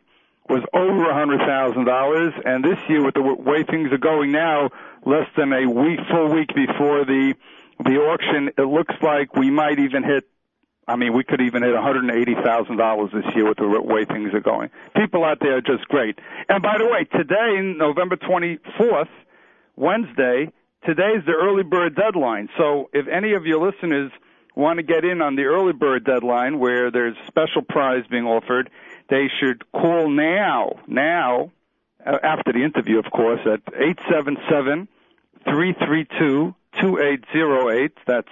[0.48, 4.32] was over a hundred thousand dollars, and this year, with the way things are going
[4.32, 4.70] now,
[5.06, 7.34] less than a week, full week before the
[7.84, 10.28] the auction, it looks like we might even hit.
[10.86, 13.56] I mean, we could even hit one hundred and eighty thousand dollars this year with
[13.56, 14.68] the way things are going.
[14.94, 16.18] People out there are just great.
[16.50, 19.08] And by the way, today, November twenty fourth,
[19.76, 20.52] Wednesday,
[20.84, 22.48] today's the early bird deadline.
[22.58, 24.12] So if any of your listeners
[24.54, 28.70] want to get in on the early bird deadline where there's special prize being offered,
[29.08, 31.50] they should call now, now,
[32.04, 34.88] uh, after the interview, of course, at 877
[35.44, 37.92] 332 2808.
[38.06, 38.28] That's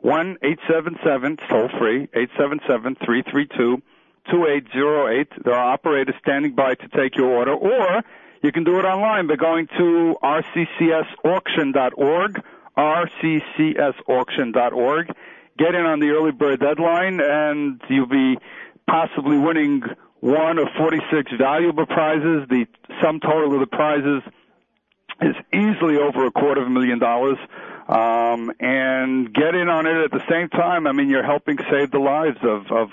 [0.00, 3.82] 1 877, toll free, 877 332
[4.30, 5.44] 2808.
[5.44, 8.02] There are operators standing by to take your order, or
[8.44, 12.42] you can do it online by going to rccsauction.org,
[12.76, 15.16] rccsauction.org.
[15.56, 18.36] Get in on the early bird deadline, and you'll be
[18.86, 19.82] possibly winning
[20.20, 22.46] one of 46 valuable prizes.
[22.50, 22.66] The
[23.00, 24.22] sum total of the prizes
[25.22, 27.38] is easily over a quarter of a million dollars.
[27.88, 30.86] Um, and get in on it at the same time.
[30.86, 32.90] I mean, you're helping save the lives of, of,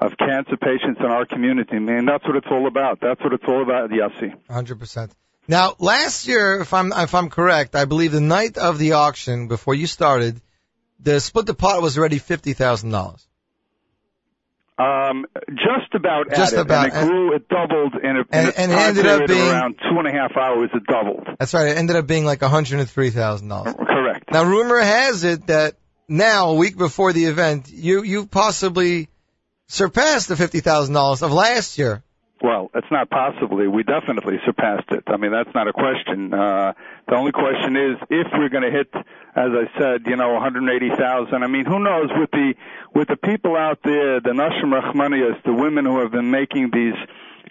[0.00, 1.76] of cancer patients in our community.
[1.76, 3.00] I mean, that's what it's all about.
[3.00, 4.32] That's what it's all about, Yossi.
[4.50, 5.12] Hundred percent.
[5.46, 9.48] Now, last year, if I'm if I'm correct, I believe the night of the auction
[9.48, 10.40] before you started,
[11.00, 13.26] the split the pot was already fifty thousand dollars.
[14.78, 16.86] Um, just about Just about.
[16.88, 16.94] it.
[16.94, 19.74] And it grew, it doubled in a, in And- and it ended up being- around
[19.78, 20.70] two and a half hours.
[20.72, 21.28] It doubled.
[21.38, 21.68] That's right.
[21.68, 23.74] It ended up being like one hundred and three thousand dollars.
[23.74, 24.32] Correct.
[24.32, 25.74] Now, rumor has it that
[26.08, 29.08] now, a week before the event, you you possibly
[29.70, 32.02] surpassed the fifty thousand dollars of last year.
[32.42, 33.68] Well, it's not possibly.
[33.68, 35.04] We definitely surpassed it.
[35.08, 36.32] I mean, that's not a question.
[36.32, 36.72] Uh,
[37.06, 38.88] the only question is if we're going to hit,
[39.36, 41.34] as I said, you know, 180,000.
[41.34, 42.54] I mean, who knows with the
[42.94, 46.94] with the people out there, the Nashim Rahmaniyas, the women who have been making these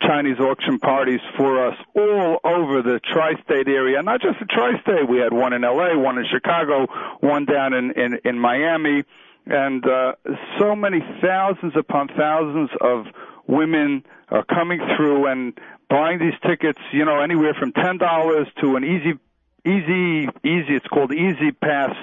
[0.01, 4.01] Chinese auction parties for us all over the tri-state area.
[4.01, 5.07] Not just the tri-state.
[5.07, 6.87] We had one in L.A., one in Chicago,
[7.19, 9.03] one down in in, in Miami,
[9.49, 10.13] and uh,
[10.59, 13.05] so many thousands upon thousands of
[13.47, 15.59] women are coming through and
[15.89, 16.80] buying these tickets.
[16.91, 19.13] You know, anywhere from ten dollars to an easy,
[19.65, 20.76] easy, easy.
[20.76, 21.95] It's called Easy Pass,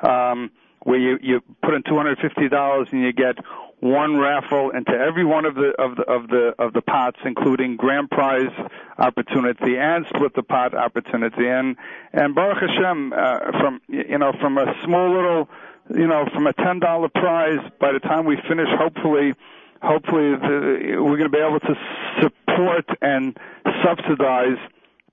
[0.00, 0.50] um,
[0.82, 3.36] where you you put in two hundred fifty dollars and you get
[3.80, 7.76] one raffle into every one of the of the of the of the pots, including
[7.76, 8.52] grand prize
[8.98, 11.46] opportunity and split the pot opportunity.
[11.46, 11.76] And
[12.12, 15.50] and Baruch Hashem, uh, from you know from a small little,
[15.90, 19.34] you know, from a ten dollar prize, by the time we finish, hopefully
[19.82, 21.74] hopefully the, we're going to be able to
[22.22, 23.36] support and
[23.84, 24.58] subsidize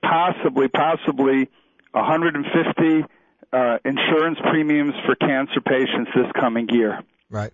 [0.01, 1.49] possibly possibly
[1.91, 3.05] 150
[3.53, 7.01] uh, insurance premiums for cancer patients this coming year.
[7.29, 7.51] Right.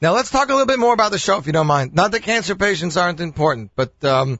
[0.00, 1.94] Now let's talk a little bit more about the show, if you don't mind.
[1.94, 4.38] Not that cancer patients aren't important, but um,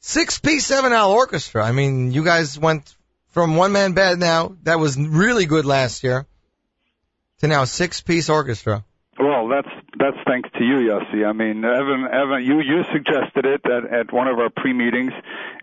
[0.00, 1.64] six piece seven hour orchestra.
[1.64, 2.94] I mean, you guys went
[3.30, 6.26] from one man band now that was really good last year
[7.38, 8.84] to now six piece orchestra.
[9.18, 11.26] Well, that's that's thanks to you, Yossi.
[11.26, 15.12] I mean, Evan, Evan, you you suggested it at, at one of our pre meetings,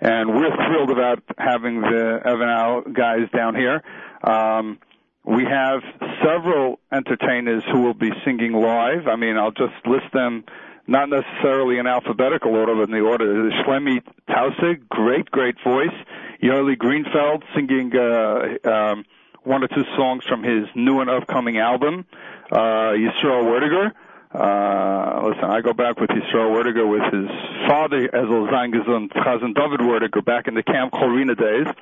[0.02, 3.82] and we're thrilled about having the Evan Al guys down here.
[4.24, 4.80] Um,
[5.24, 5.82] we have
[6.24, 9.08] several entertainers who will be singing live.
[9.08, 10.44] I mean, I'll just list them,
[10.86, 13.50] not necessarily in alphabetical order, but in the order.
[13.64, 15.96] Shlomi Tausig, great, great voice.
[16.44, 19.06] Yoeli Greenfeld singing uh, um,
[19.46, 22.06] one or two songs from his new and upcoming album.
[22.52, 23.92] Uh, Yisrael Werdiger.
[24.34, 27.30] Uh, listen, I go back with Yisrael Werdiger with his
[27.68, 31.74] father, Ezel Zangesund, Chazan David Werdiger, back in the Camp Corina days.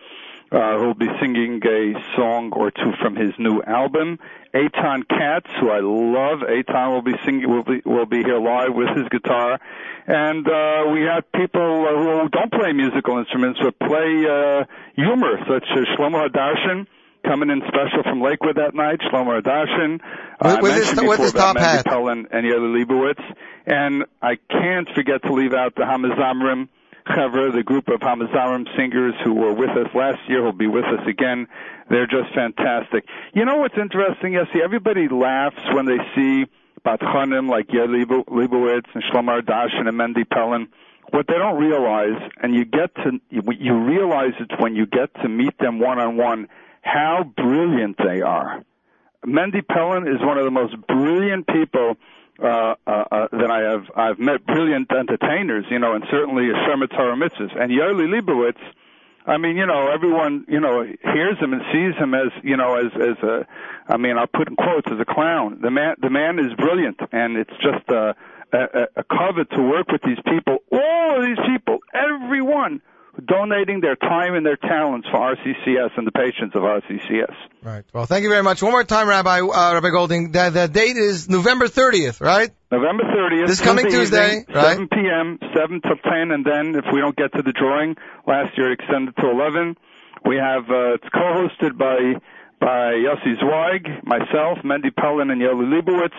[0.53, 4.19] uh, who'll be singing a song or two from his new album.
[4.53, 6.41] Eitan Katz, who I love.
[6.41, 9.59] Eitan will be singing, will be, will be here live with his guitar.
[10.05, 14.65] And, uh, we have people who don't play musical instruments, but play, uh,
[14.95, 16.85] humor, such as Shlomo Hadarshan,
[17.25, 19.93] coming in special from Lakewood that night, Shlomo Hadarshan.
[19.93, 20.01] With-
[20.41, 21.85] I with his- mentioned with before his about top Mandy hat.
[21.85, 23.23] Pellin and Yoeli Leibowitz.
[23.65, 26.67] And I can't forget to leave out the Hamazamrim
[27.07, 30.85] Chevra, the group of Hamazamrim singers who were with us last year, who'll be with
[30.85, 31.47] us again.
[31.89, 33.05] They're just fantastic.
[33.33, 34.61] You know what's interesting, Yossi?
[34.63, 36.45] Everybody laughs when they see
[36.85, 40.67] Badchanim like Yoeli Leibowitz and Shlomo Hadarshan and Mendy Pellin.
[41.11, 45.13] What they don't realize, and you get to, you you realize it when you get
[45.21, 46.47] to meet them one on one,
[46.83, 48.63] how brilliant they are.
[49.25, 51.95] Mendy Pellin is one of the most brilliant people
[52.41, 54.45] uh, uh, uh, that I have I've met.
[54.45, 57.13] Brilliant entertainers, you know, and certainly a Sherma Torah.
[57.13, 58.59] And Yoeli Leibowitz,
[59.25, 62.75] I mean, you know, everyone, you know, hears him and sees him as, you know,
[62.75, 63.47] as as a,
[63.87, 65.59] I mean, I'll put in quotes as a clown.
[65.61, 68.15] The man, the man is brilliant, and it's just a
[68.51, 70.57] a, a covet to work with these people.
[70.71, 72.81] All of these people, everyone
[73.25, 77.33] donating their time and their talents for RCCS and the patients of RCCS.
[77.61, 77.83] Right.
[77.93, 78.61] Well, thank you very much.
[78.61, 80.31] One more time, Rabbi uh, Rabbi Golding.
[80.31, 82.49] The, the date is November 30th, right?
[82.71, 83.47] November 30th.
[83.47, 84.73] This coming Tuesday, evening, right?
[84.73, 87.95] 7 p.m., 7 till 10, and then if we don't get to the drawing,
[88.25, 89.77] last year it extended to 11.
[90.25, 92.19] We have, uh, it's co-hosted by,
[92.59, 96.15] by Yossi Zweig, myself, Mendy Pellin, and Yoeli Leibowitz.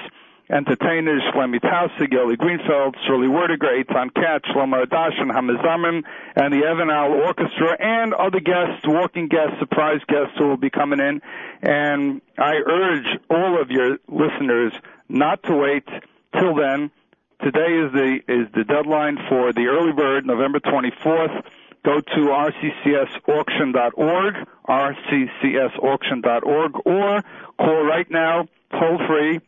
[0.50, 6.04] Entertainers, Shlomi Tausig, Yoeli Greenfeld, Srully Werdiger, Eitan Katz, Shlomo Adash, and Hamazamrim,
[6.36, 10.68] and the Evan Al Orchestra, and other guests, walking guests, surprise guests who will be
[10.68, 11.22] coming in.
[11.62, 14.74] And I urge all of your listeners
[15.08, 15.88] not to wait
[16.38, 16.90] till then.
[17.42, 21.42] Today is the is the deadline for the early bird, November 24th.
[21.84, 24.34] Go to rccsauction.org,
[24.68, 27.22] rccsauction.org, or
[27.58, 29.40] call right now, toll free,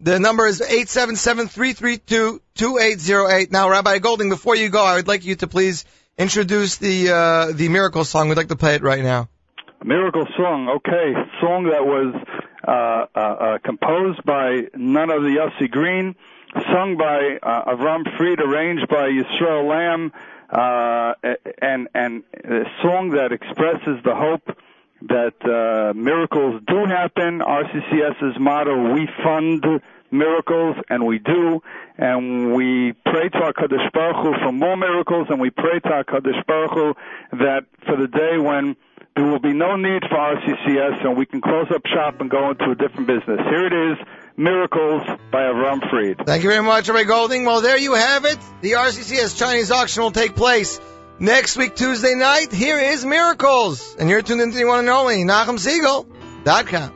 [0.00, 3.50] The number is 877-332-2808.
[3.50, 5.86] Now, Rabbi Golding, before you go, I would like you to please
[6.18, 8.28] introduce the uh, the miracle song.
[8.28, 9.30] We'd like to play it right now.
[9.82, 12.14] Miracle song, okay, song that was
[12.66, 16.14] uh, uh, uh, composed by none other than Yossi Green,
[16.72, 20.10] sung by uh, Avram Fried, arranged by Yisrael Lamm,
[20.48, 21.12] uh,
[21.60, 24.56] and and a song that expresses the hope
[25.08, 27.40] that uh, miracles do happen.
[27.40, 29.64] RCCS's motto: We fund
[30.10, 31.62] miracles, and we do,
[31.98, 35.88] and we pray to our Kadosh Baruch Hu for more miracles, and we pray to
[35.88, 36.94] our Kadosh Baruch Hu
[37.38, 38.76] that for the day when
[39.16, 42.50] there will be no need for RCCS and we can close up shop and go
[42.50, 43.38] into a different business.
[43.48, 44.06] Here it is,
[44.36, 46.26] Miracles by Avram Fried.
[46.26, 47.44] Thank you very much, Rabbi Golding.
[47.44, 48.38] Well, there you have it.
[48.60, 50.80] The RCCS Chinese auction will take place
[51.18, 52.52] next week, Tuesday night.
[52.52, 53.96] Here is Miracles.
[53.98, 56.92] And you're tuned into the one and only NachumSegal.com.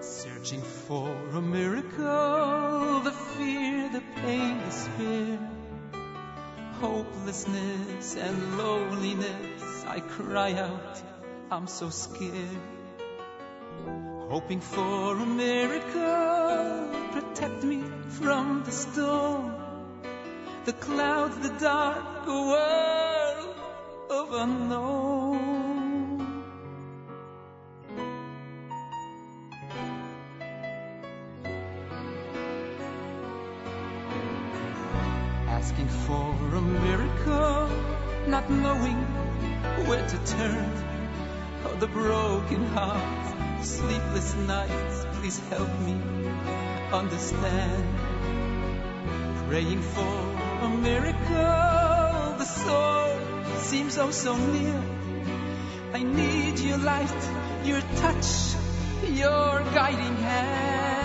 [0.00, 5.38] Searching for a miracle, the fear, the pain, the despair,
[6.80, 9.57] hopelessness and loneliness.
[9.98, 11.02] I cry out,
[11.50, 12.62] I'm so scared.
[14.30, 17.82] Hoping for a miracle, protect me
[18.20, 19.56] from the storm,
[20.66, 23.56] the clouds, the dark, world
[24.10, 25.18] of unknown.
[35.48, 37.68] asking for a miracle,
[38.28, 39.18] not knowing
[39.86, 40.72] where to turn.
[41.64, 45.96] Oh, the broken heart, sleepless nights, please help me
[46.92, 47.84] understand.
[49.48, 50.18] Praying for
[50.62, 53.18] a miracle, the soul
[53.58, 54.82] seems oh so near.
[55.92, 57.30] I need your light,
[57.64, 58.54] your touch,
[59.10, 60.97] your guiding hand.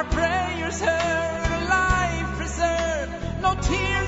[0.00, 3.12] our prayers heard, our life preserved,
[3.42, 3.99] no tears.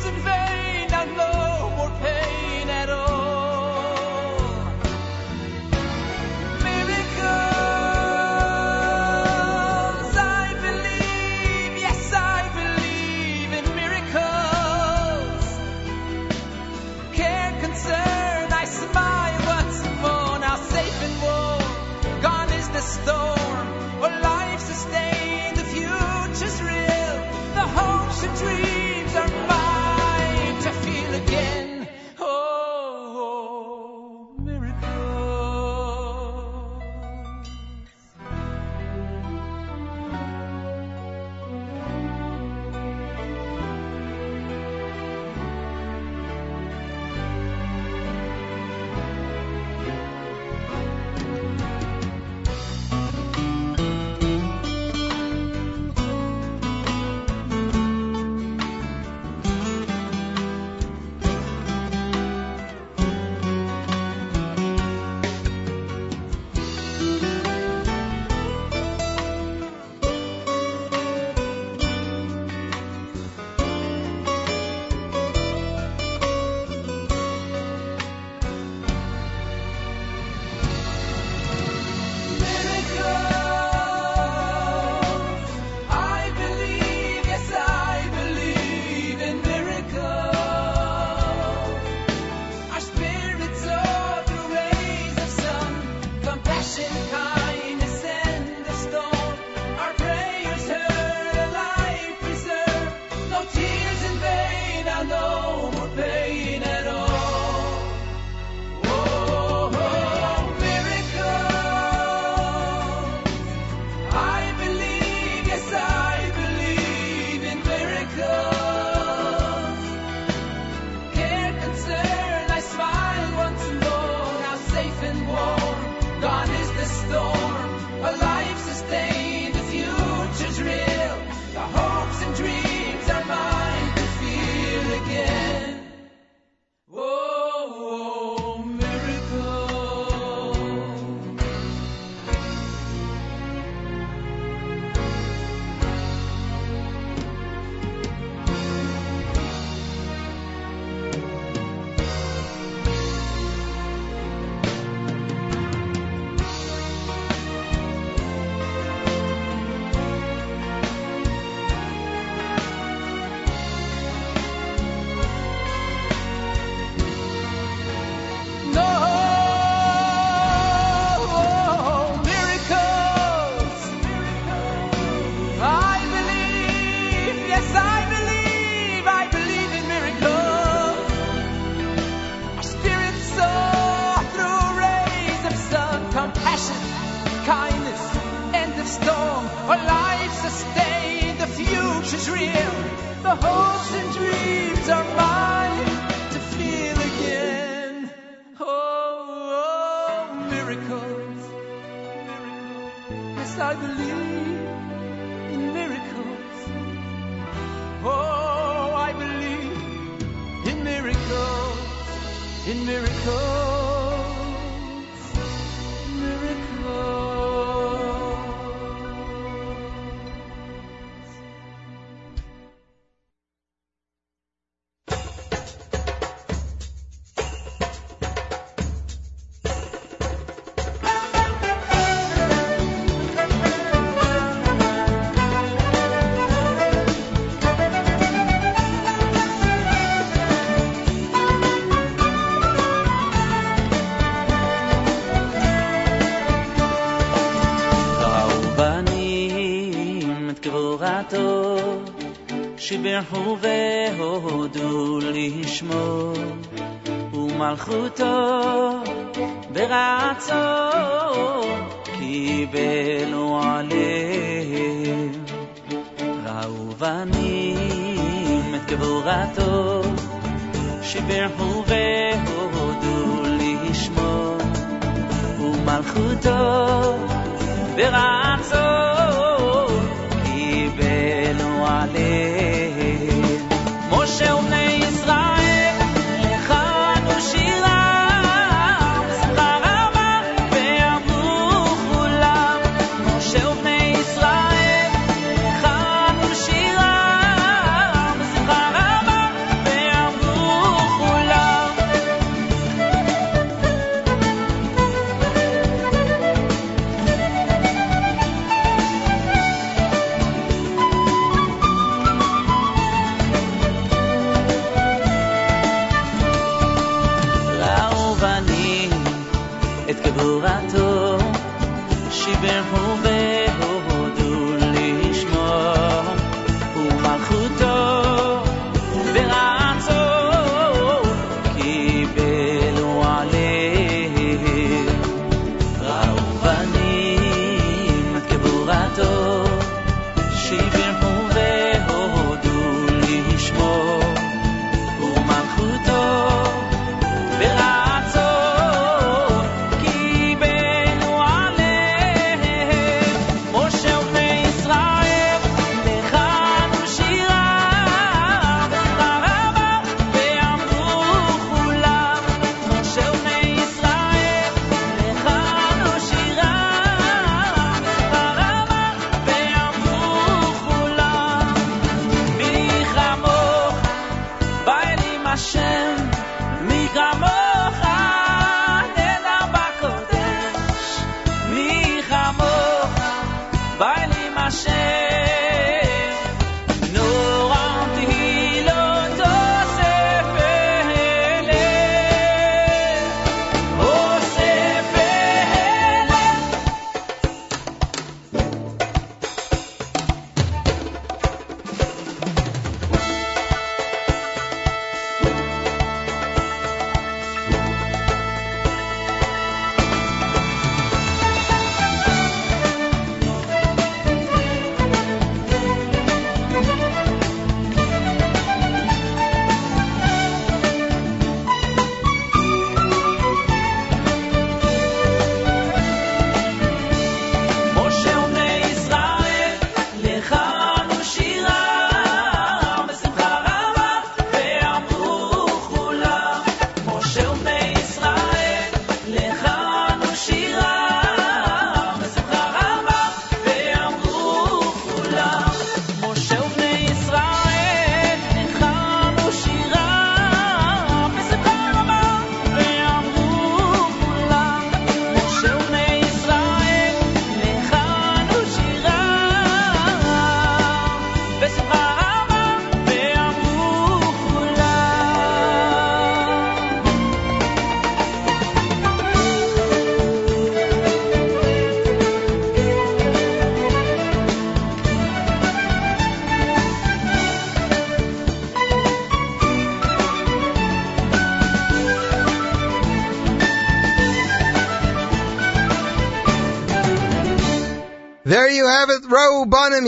[193.40, 194.31] hopes and dreams.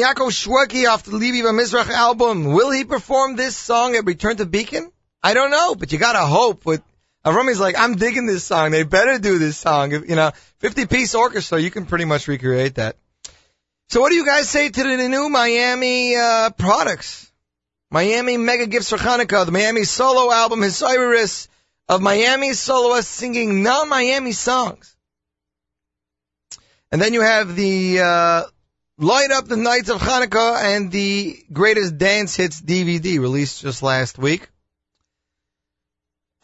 [0.05, 2.45] Yaakov Shweki off the Levi Mizrach album.
[2.53, 4.93] Will he perform this song at Return to Beacon?
[5.23, 6.83] I don't know, but you gotta hope with,
[7.25, 8.71] Avrami's like, I'm digging this song.
[8.71, 9.93] They better do this song.
[9.93, 12.97] You know, 50 piece orchestra, you can pretty much recreate that.
[13.89, 17.33] So what do you guys say to the new Miami, uh, products?
[17.91, 21.49] Miami Mega Gifts for Hanukkah, the Miami solo album, his Cyrus
[21.89, 24.95] of Miami soloists singing non-Miami songs.
[26.93, 28.43] And then you have the uh,
[28.97, 34.19] Light Up the Nights of Hanukkah and the Greatest Dance Hits DVD released just last
[34.19, 34.49] week.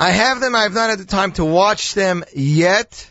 [0.01, 0.57] I have them.
[0.57, 3.09] I have not had the time to watch them yet,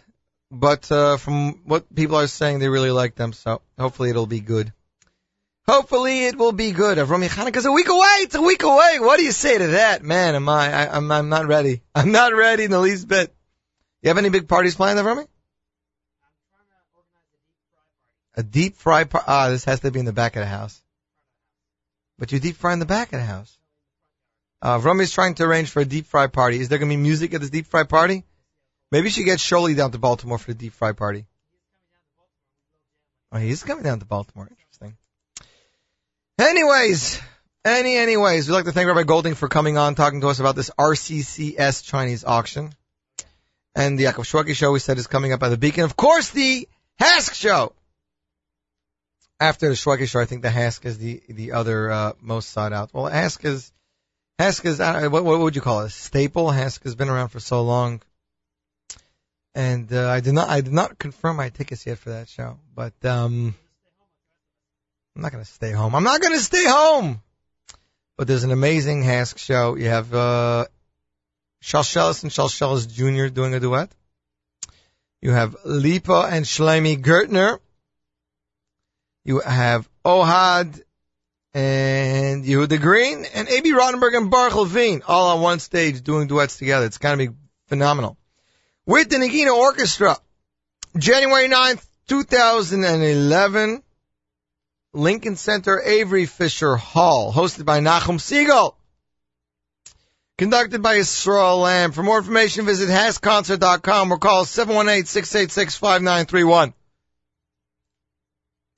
[0.52, 3.32] but uh, from what people are saying, they really like them.
[3.32, 4.74] So hopefully it'll be good.
[5.66, 6.98] Hopefully it will be good.
[6.98, 8.16] Avrami Hanukkah's a week away.
[8.24, 8.99] It's a week away.
[8.99, 10.36] What do you say to that, man?
[10.36, 10.74] Am I?
[10.74, 11.82] I I'm I'm not ready.
[11.95, 13.34] I'm not ready in the least bit.
[14.02, 15.28] You have any big parties planned, Avrami?
[18.40, 20.82] A deep fry ah, this has to be in the back of the house.
[22.18, 23.57] But you deep fry in the back of the house.
[24.61, 26.57] Uh, Rami's trying to arrange for a deep fry party.
[26.57, 28.24] Is there gonna be music at this deep fry party?
[28.94, 31.26] Maybe she gets Shirley down to Baltimore for the deep fry party.
[33.34, 34.48] Oh, he's coming down to Baltimore.
[34.49, 34.95] Interesting.
[36.40, 37.22] Anyways,
[37.66, 40.56] any anyways, we'd like to thank Rabbi Golding for coming on, talking to us about
[40.56, 42.72] this RCCS Chinese auction.
[43.76, 45.84] And the Yaakov Shweki show we said is coming up at the Beacon.
[45.84, 46.70] Of course, the
[47.02, 47.74] HASC show.
[49.40, 52.74] After the Shweki show, I think the HASC is the the other uh, most sought
[52.74, 52.94] out.
[52.94, 53.72] Well, HASC is
[54.38, 55.88] HASC is uh, what, what would you call it?
[55.88, 56.48] A staple.
[56.48, 58.02] HASC has been around for so long,
[59.56, 62.57] and uh, I did not I did not confirm my tickets yet for that show.
[62.76, 63.56] But um,
[65.16, 65.95] I'm not gonna stay home.
[65.95, 67.22] I'm not gonna stay home.
[68.18, 69.76] But there's an amazing HASC show.
[69.76, 70.66] You have uh,
[71.64, 73.34] Shalshelis and Shalshelis Jr.
[73.34, 73.90] doing a duet.
[75.22, 77.60] You have Lipa and Shlomi Gertner.
[79.24, 80.82] You have Ohad
[81.54, 83.74] and Yehuda Green and A.B.
[83.74, 86.86] Rottenberg and Baruch Levine all on one stage doing duets together.
[86.86, 87.36] It's going to be
[87.68, 88.18] phenomenal.
[88.86, 90.18] With the Nagina Orchestra
[90.98, 93.84] January 9th, 2011.
[94.91, 98.74] Lincoln Center, Avery Fisher Hall, hosted by Nachum Segal.
[100.40, 101.91] Conducted by Yisrael Lamm.
[101.91, 106.74] For more information, visit hasconcert.com or call 718-686-5931.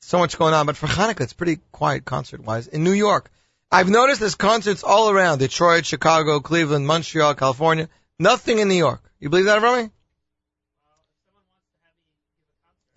[0.01, 2.67] So much going on, but for Hanukkah, it's pretty quiet concert-wise.
[2.67, 3.29] In New York,
[3.71, 5.39] I've noticed there's concerts all around.
[5.39, 7.87] Detroit, Chicago, Cleveland, Montreal, California.
[8.19, 9.01] Nothing in New York.
[9.19, 9.91] You believe that, Avrami?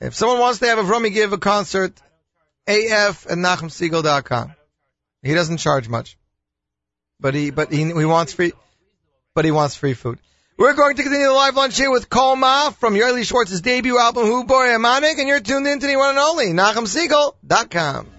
[0.00, 2.00] If someone wants to have a Avrami give a concert,
[2.66, 4.54] AF at NachumSegal.com.
[5.22, 6.18] He doesn't charge much.
[7.20, 8.52] But he, but he, he wants free,
[9.34, 10.18] but he wants free food.
[10.56, 14.26] We're going to continue the live lunch here with Kolma from Yerli Schwartz's debut album,
[14.26, 18.13] Who Boy Amanik, and you're tuned in to the one and only, NachumSegal.com.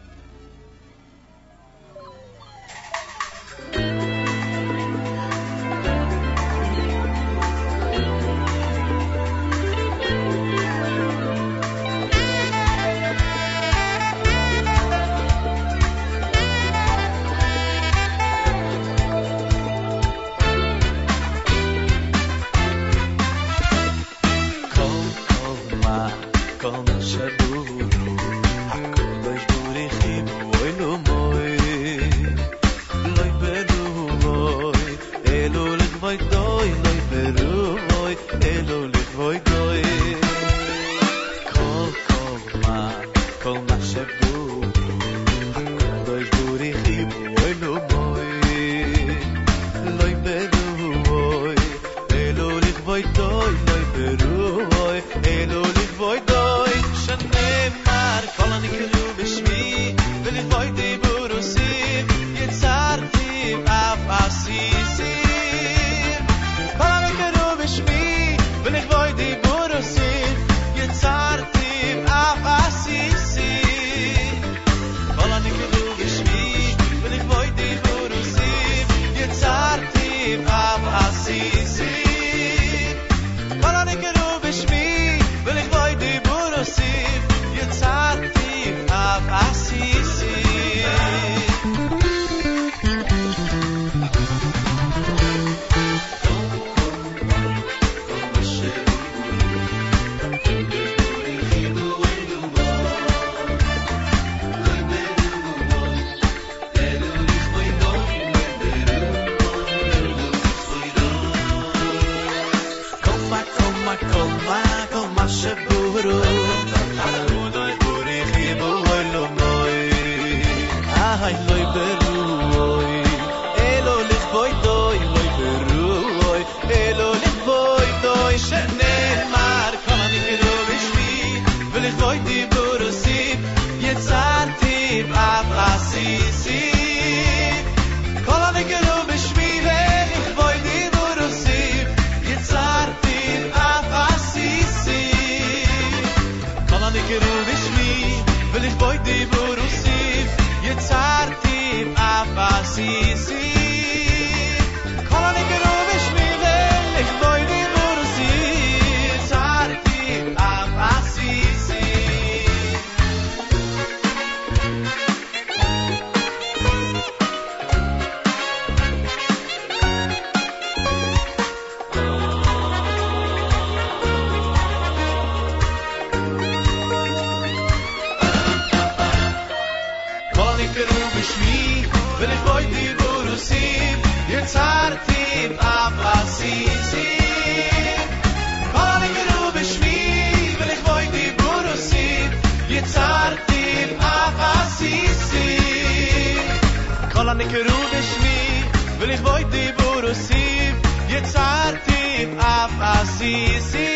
[197.53, 198.63] בשמי,
[198.99, 200.75] ולכבוי דיבור עושים,
[201.09, 203.89] יצרתי אף עשיסים.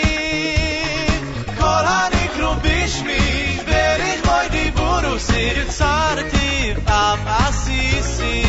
[1.58, 8.49] כל הנקראו בשמי, ולכבוי דיבור עושים, יצרתי אף עשיסים.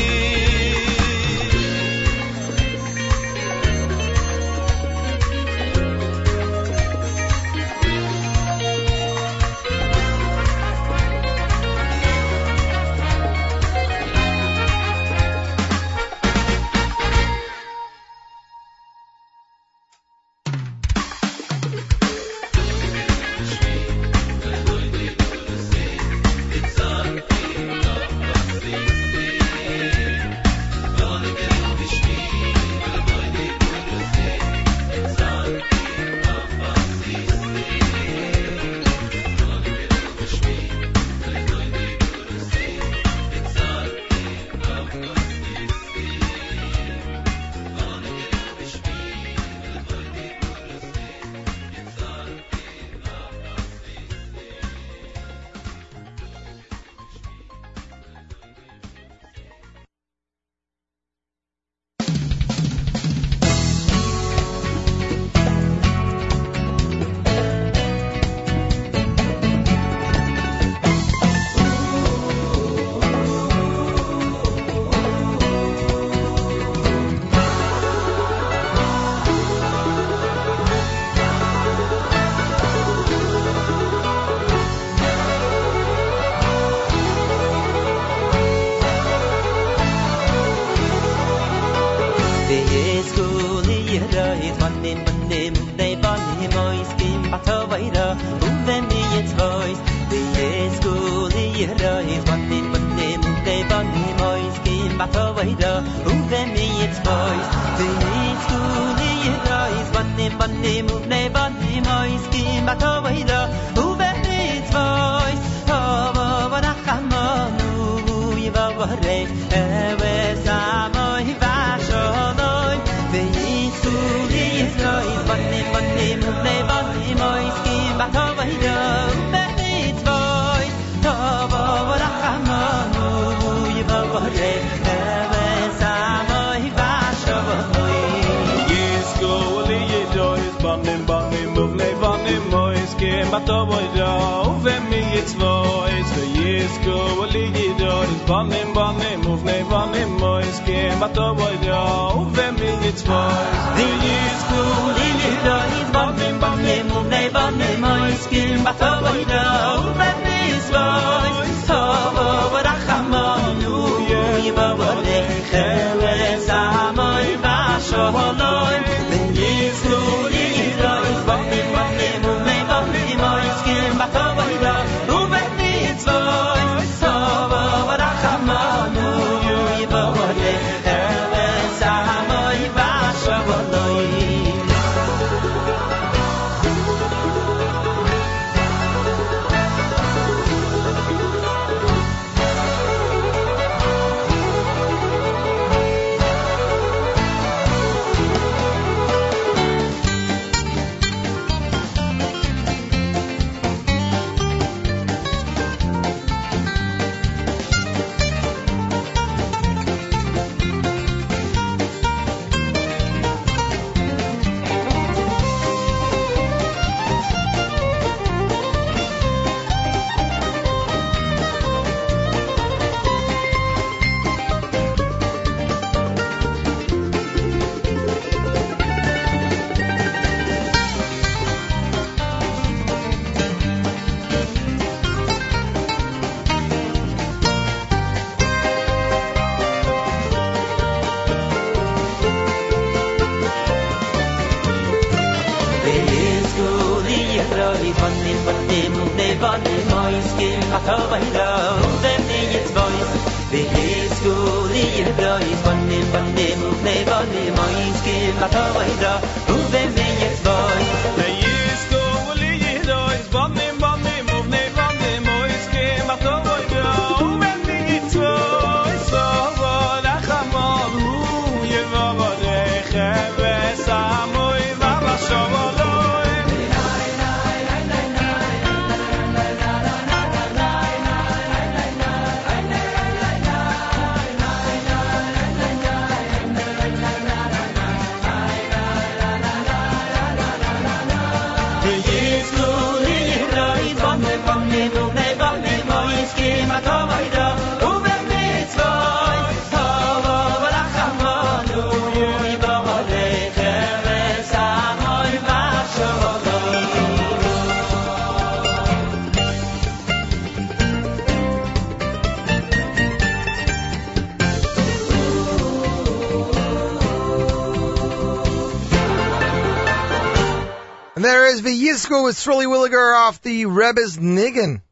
[322.11, 324.82] Is V'yizku with Srully Werdiger off the Rebbe's Niggin.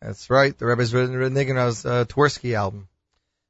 [0.00, 2.88] That's right, the Rebbe's Niggin was uh, Twersky album.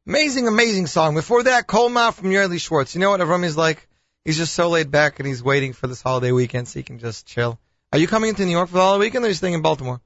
[0.07, 1.15] Amazing, amazing song.
[1.15, 2.95] Before that, Kolma from Yerli Schwartz.
[2.95, 3.87] You know what Avram like?
[4.25, 6.99] He's just so laid back and he's waiting for this holiday weekend so he can
[6.99, 7.59] just chill.
[7.93, 9.63] Are you coming into New York for the holiday weekend or are you staying in
[9.63, 10.01] Baltimore?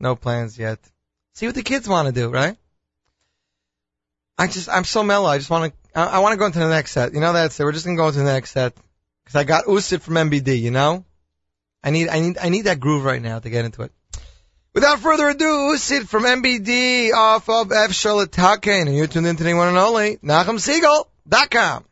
[0.00, 0.78] No plans yet.
[1.34, 2.56] See what the kids want to do, right?
[4.38, 5.28] I just, I'm so mellow.
[5.28, 7.14] I just want to, I, I want to go into the next set.
[7.14, 7.64] You know, that's it.
[7.64, 8.74] We're just going to go into the next set.
[9.26, 11.04] Cause I got Usit from MBD, you know?
[11.82, 13.92] I need, I need, I need that groove right now to get into it.
[14.74, 15.44] Without further ado,
[15.74, 17.92] Usit from MBD off of F.
[17.92, 21.84] Charlotte Taken, and you're tuned in to the one and only, NachumSegal.com.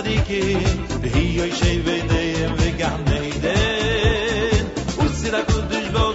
[0.00, 0.42] sadiki
[1.14, 3.56] hi oy shey ve dem ve gam neide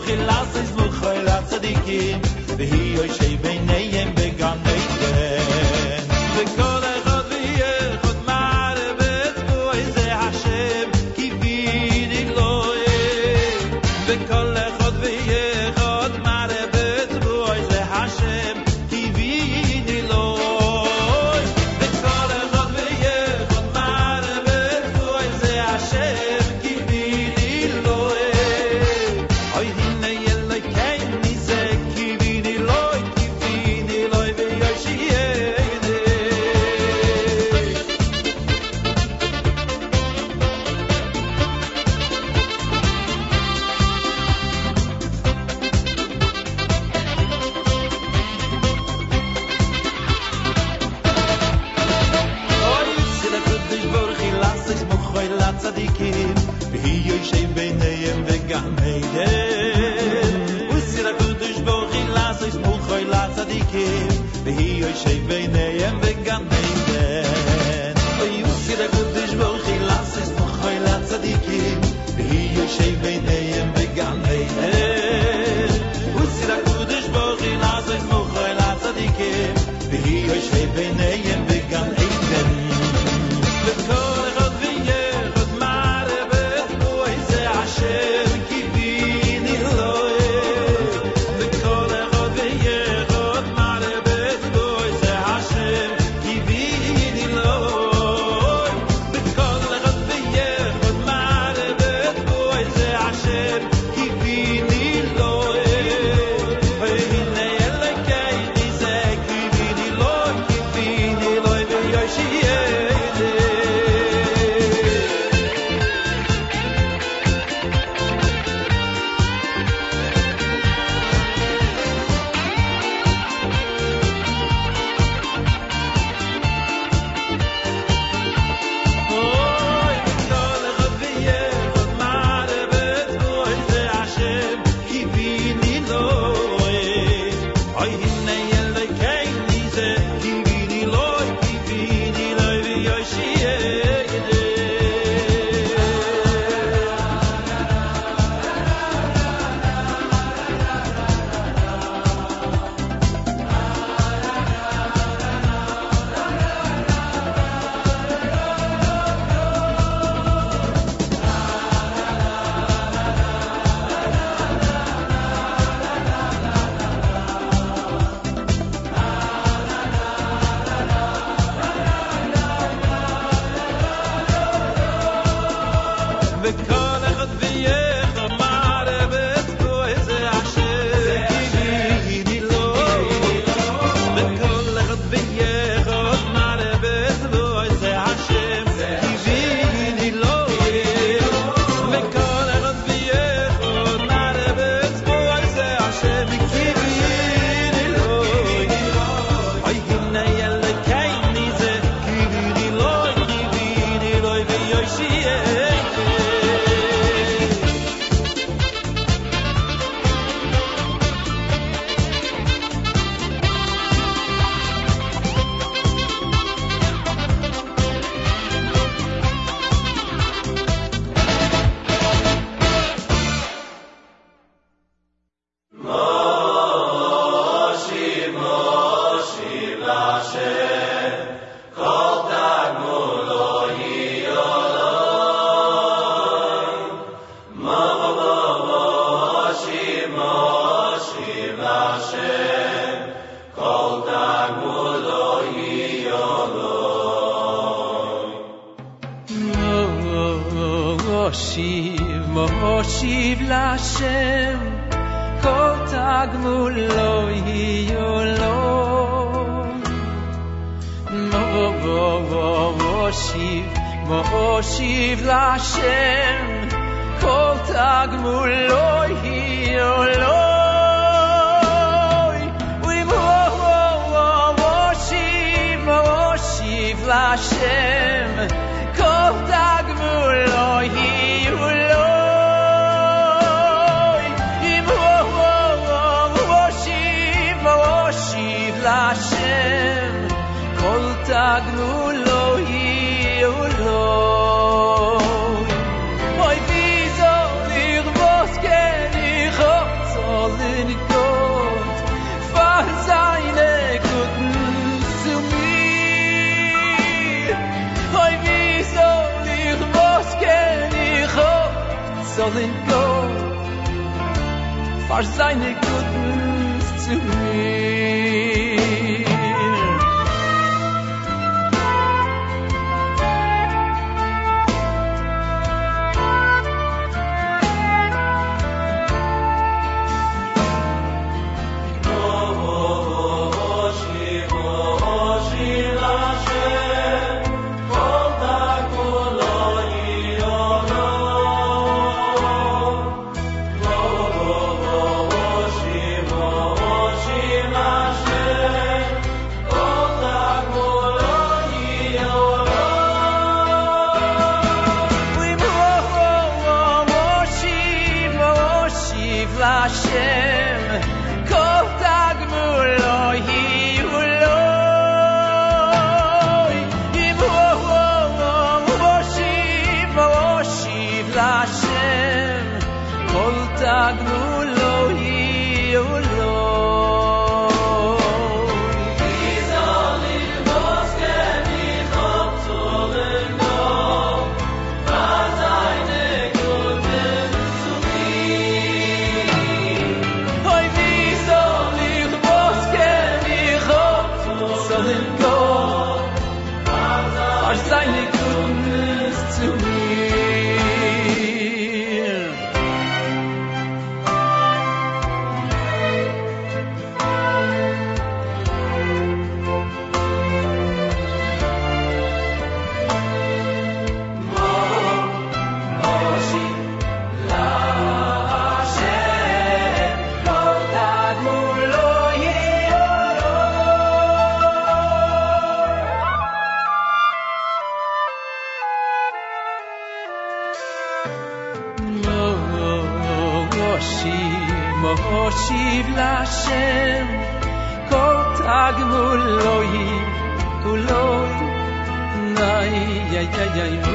[0.08, 2.22] Ich lasse es buch, ich lasse dich gehen,
[2.58, 4.35] wie hier.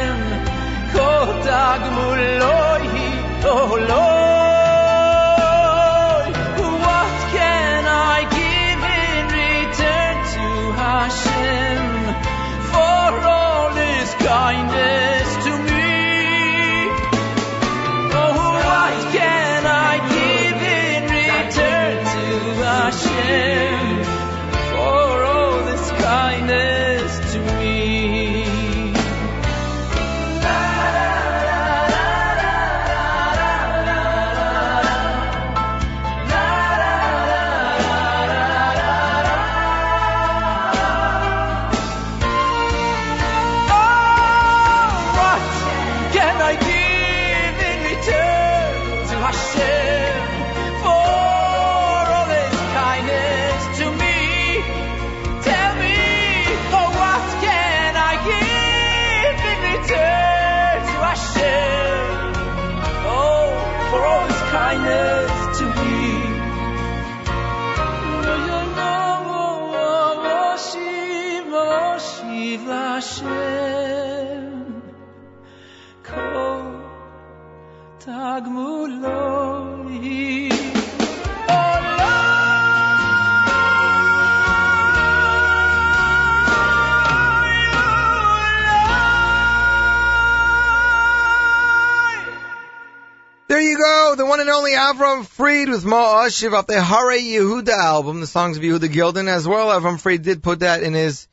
[94.89, 99.29] Avram Fried with Ma Ashiv off the Hare Yehuda album, the songs of Yehuda Gilden
[99.29, 99.69] as well.
[99.69, 101.29] Avram Fried did put that in his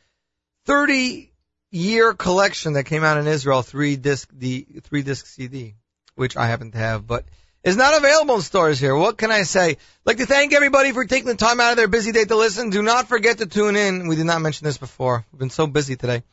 [0.65, 1.31] 30
[1.71, 5.75] year collection that came out in Israel, three disc, the three disc CD,
[6.15, 7.23] which I happen to have, but
[7.63, 8.93] is not available in stores here.
[8.93, 9.69] What can I say?
[9.69, 12.35] I'd like to thank everybody for taking the time out of their busy day to
[12.35, 12.71] listen.
[12.71, 14.07] Do not forget to tune in.
[14.09, 15.25] We did not mention this before.
[15.31, 16.23] We've been so busy today.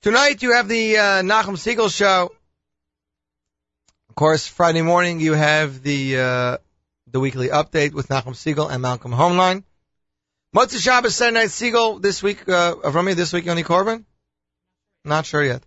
[0.00, 2.30] Tonight you have the uh, Nachum Segal show.
[4.14, 6.58] Of course, Friday morning you have the uh,
[7.10, 9.64] the weekly update with Nachum Segal and Malcolm Hoenlein.
[10.54, 14.06] Motzei Shabbos, Saturday Night Segal this week, uh, from me this week, Yoni Corbin?
[15.04, 15.64] Not sure yet.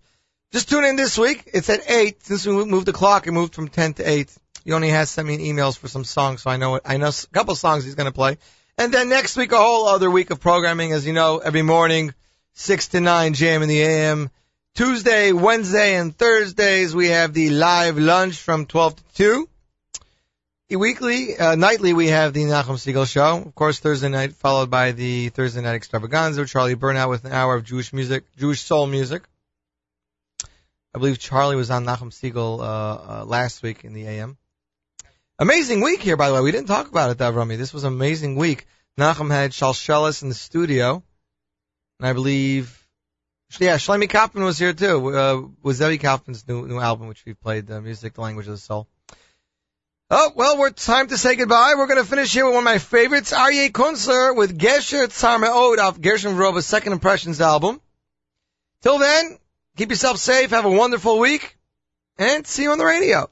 [0.50, 1.50] Just tune in this week.
[1.52, 2.24] It's at 8.
[2.24, 4.34] Since we moved the clock, it moved from 10 to 8.
[4.64, 6.84] Yoni has sent me emails for some songs, so I know it.
[6.86, 8.38] I know a couple songs he's going to play.
[8.78, 10.92] And then next week, a whole other week of programming.
[10.92, 12.14] As you know, every morning,
[12.54, 14.30] 6 to 9 jam in the AM.
[14.78, 19.48] Tuesday, Wednesday, and Thursdays, we have the live lunch from 12 to
[20.68, 20.78] 2.
[20.78, 23.38] Weekly, uh, nightly, we have the Nachum Segal show.
[23.38, 27.56] Of course, Thursday night, followed by the Thursday night extravaganza, Charlie Bernhaut with an hour
[27.56, 29.24] of Jewish music, Jewish soul music.
[30.94, 34.36] I believe Charlie was on Nachum Segal, uh, uh, last week in the AM.
[35.40, 36.40] Amazing week here, by the way.
[36.40, 37.58] We didn't talk about it, Davrami.
[37.58, 38.64] This was an amazing week.
[38.96, 41.02] Nachum had Shalshelis in the studio.
[41.98, 42.77] And I believe,
[43.58, 47.34] yeah, Shlomi Kaufman was here too, uh, with Zevi Kaufman's new, new album, which we
[47.34, 48.86] played, the music, the language of the soul.
[50.10, 51.74] Oh, well, we're time to say goodbye.
[51.76, 55.38] We're going to finish here with one of my favorites, Aryeh Kunstler with Gesher Tzar
[55.38, 57.80] Me'od off Gershon Veroba's Second Impressions album.
[58.82, 59.38] Till then,
[59.76, 61.58] keep yourself safe, have a wonderful week,
[62.16, 63.28] and see you on the radio.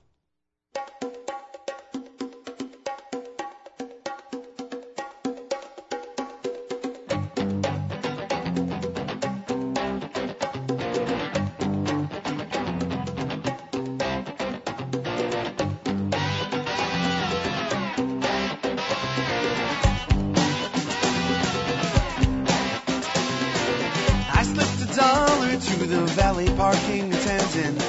[26.16, 27.82] Valet parking attendant.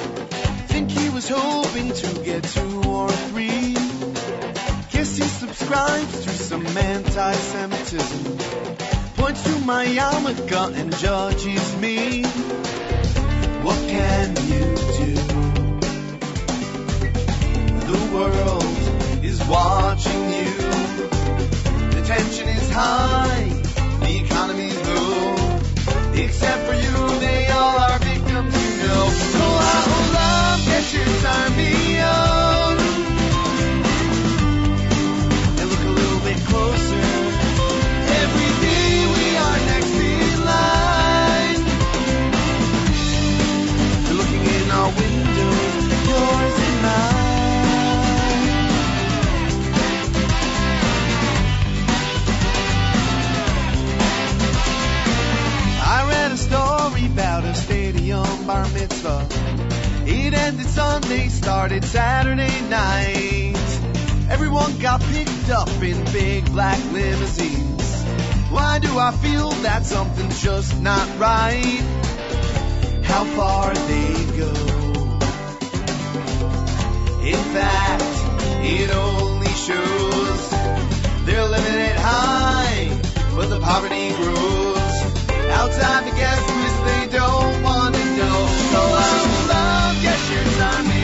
[0.68, 3.72] Think he was hoping to get two or three.
[4.92, 8.36] Guess he subscribes to some anti-Semitism.
[9.16, 12.24] Points to my yarmulke and judges me.
[13.64, 14.64] What can you
[14.98, 15.14] do?
[17.90, 20.52] The world is watching you.
[21.96, 23.48] The tension is high.
[24.04, 25.28] The economy's low.
[26.12, 27.97] Except for you, they all are
[31.08, 31.88] army.
[31.88, 32.37] They oh.
[60.28, 63.56] It ended Sunday, started Saturday night.
[64.28, 68.02] Everyone got picked up in big black limousines.
[68.50, 71.80] Why do I feel that something's just not right?
[73.04, 74.52] How far they go.
[77.24, 78.04] In fact,
[78.66, 80.50] it only shows
[81.24, 82.90] they're living it high,
[83.34, 84.76] but the poverty grows.
[85.56, 88.46] Outside the guest list, they don't want to know.
[88.72, 89.77] So I
[90.30, 90.97] love guess your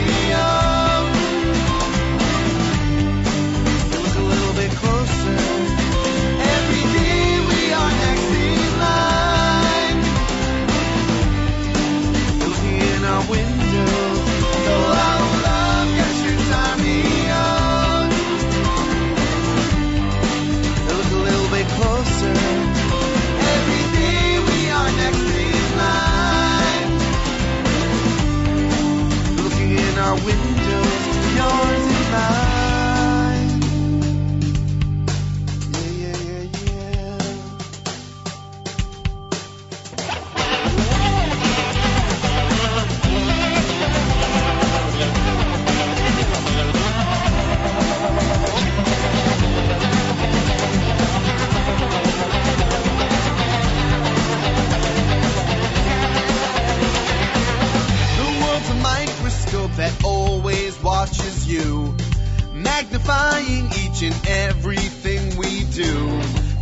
[62.75, 65.95] magnifying each and everything we do.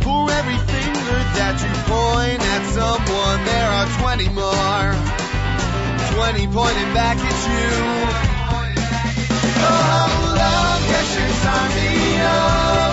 [0.05, 4.93] For every finger that you point at someone, there are 20 more.
[6.13, 7.69] 20 pointing back at you.
[9.65, 12.03] Oh, love, Gesher's army.
[12.13, 12.92] They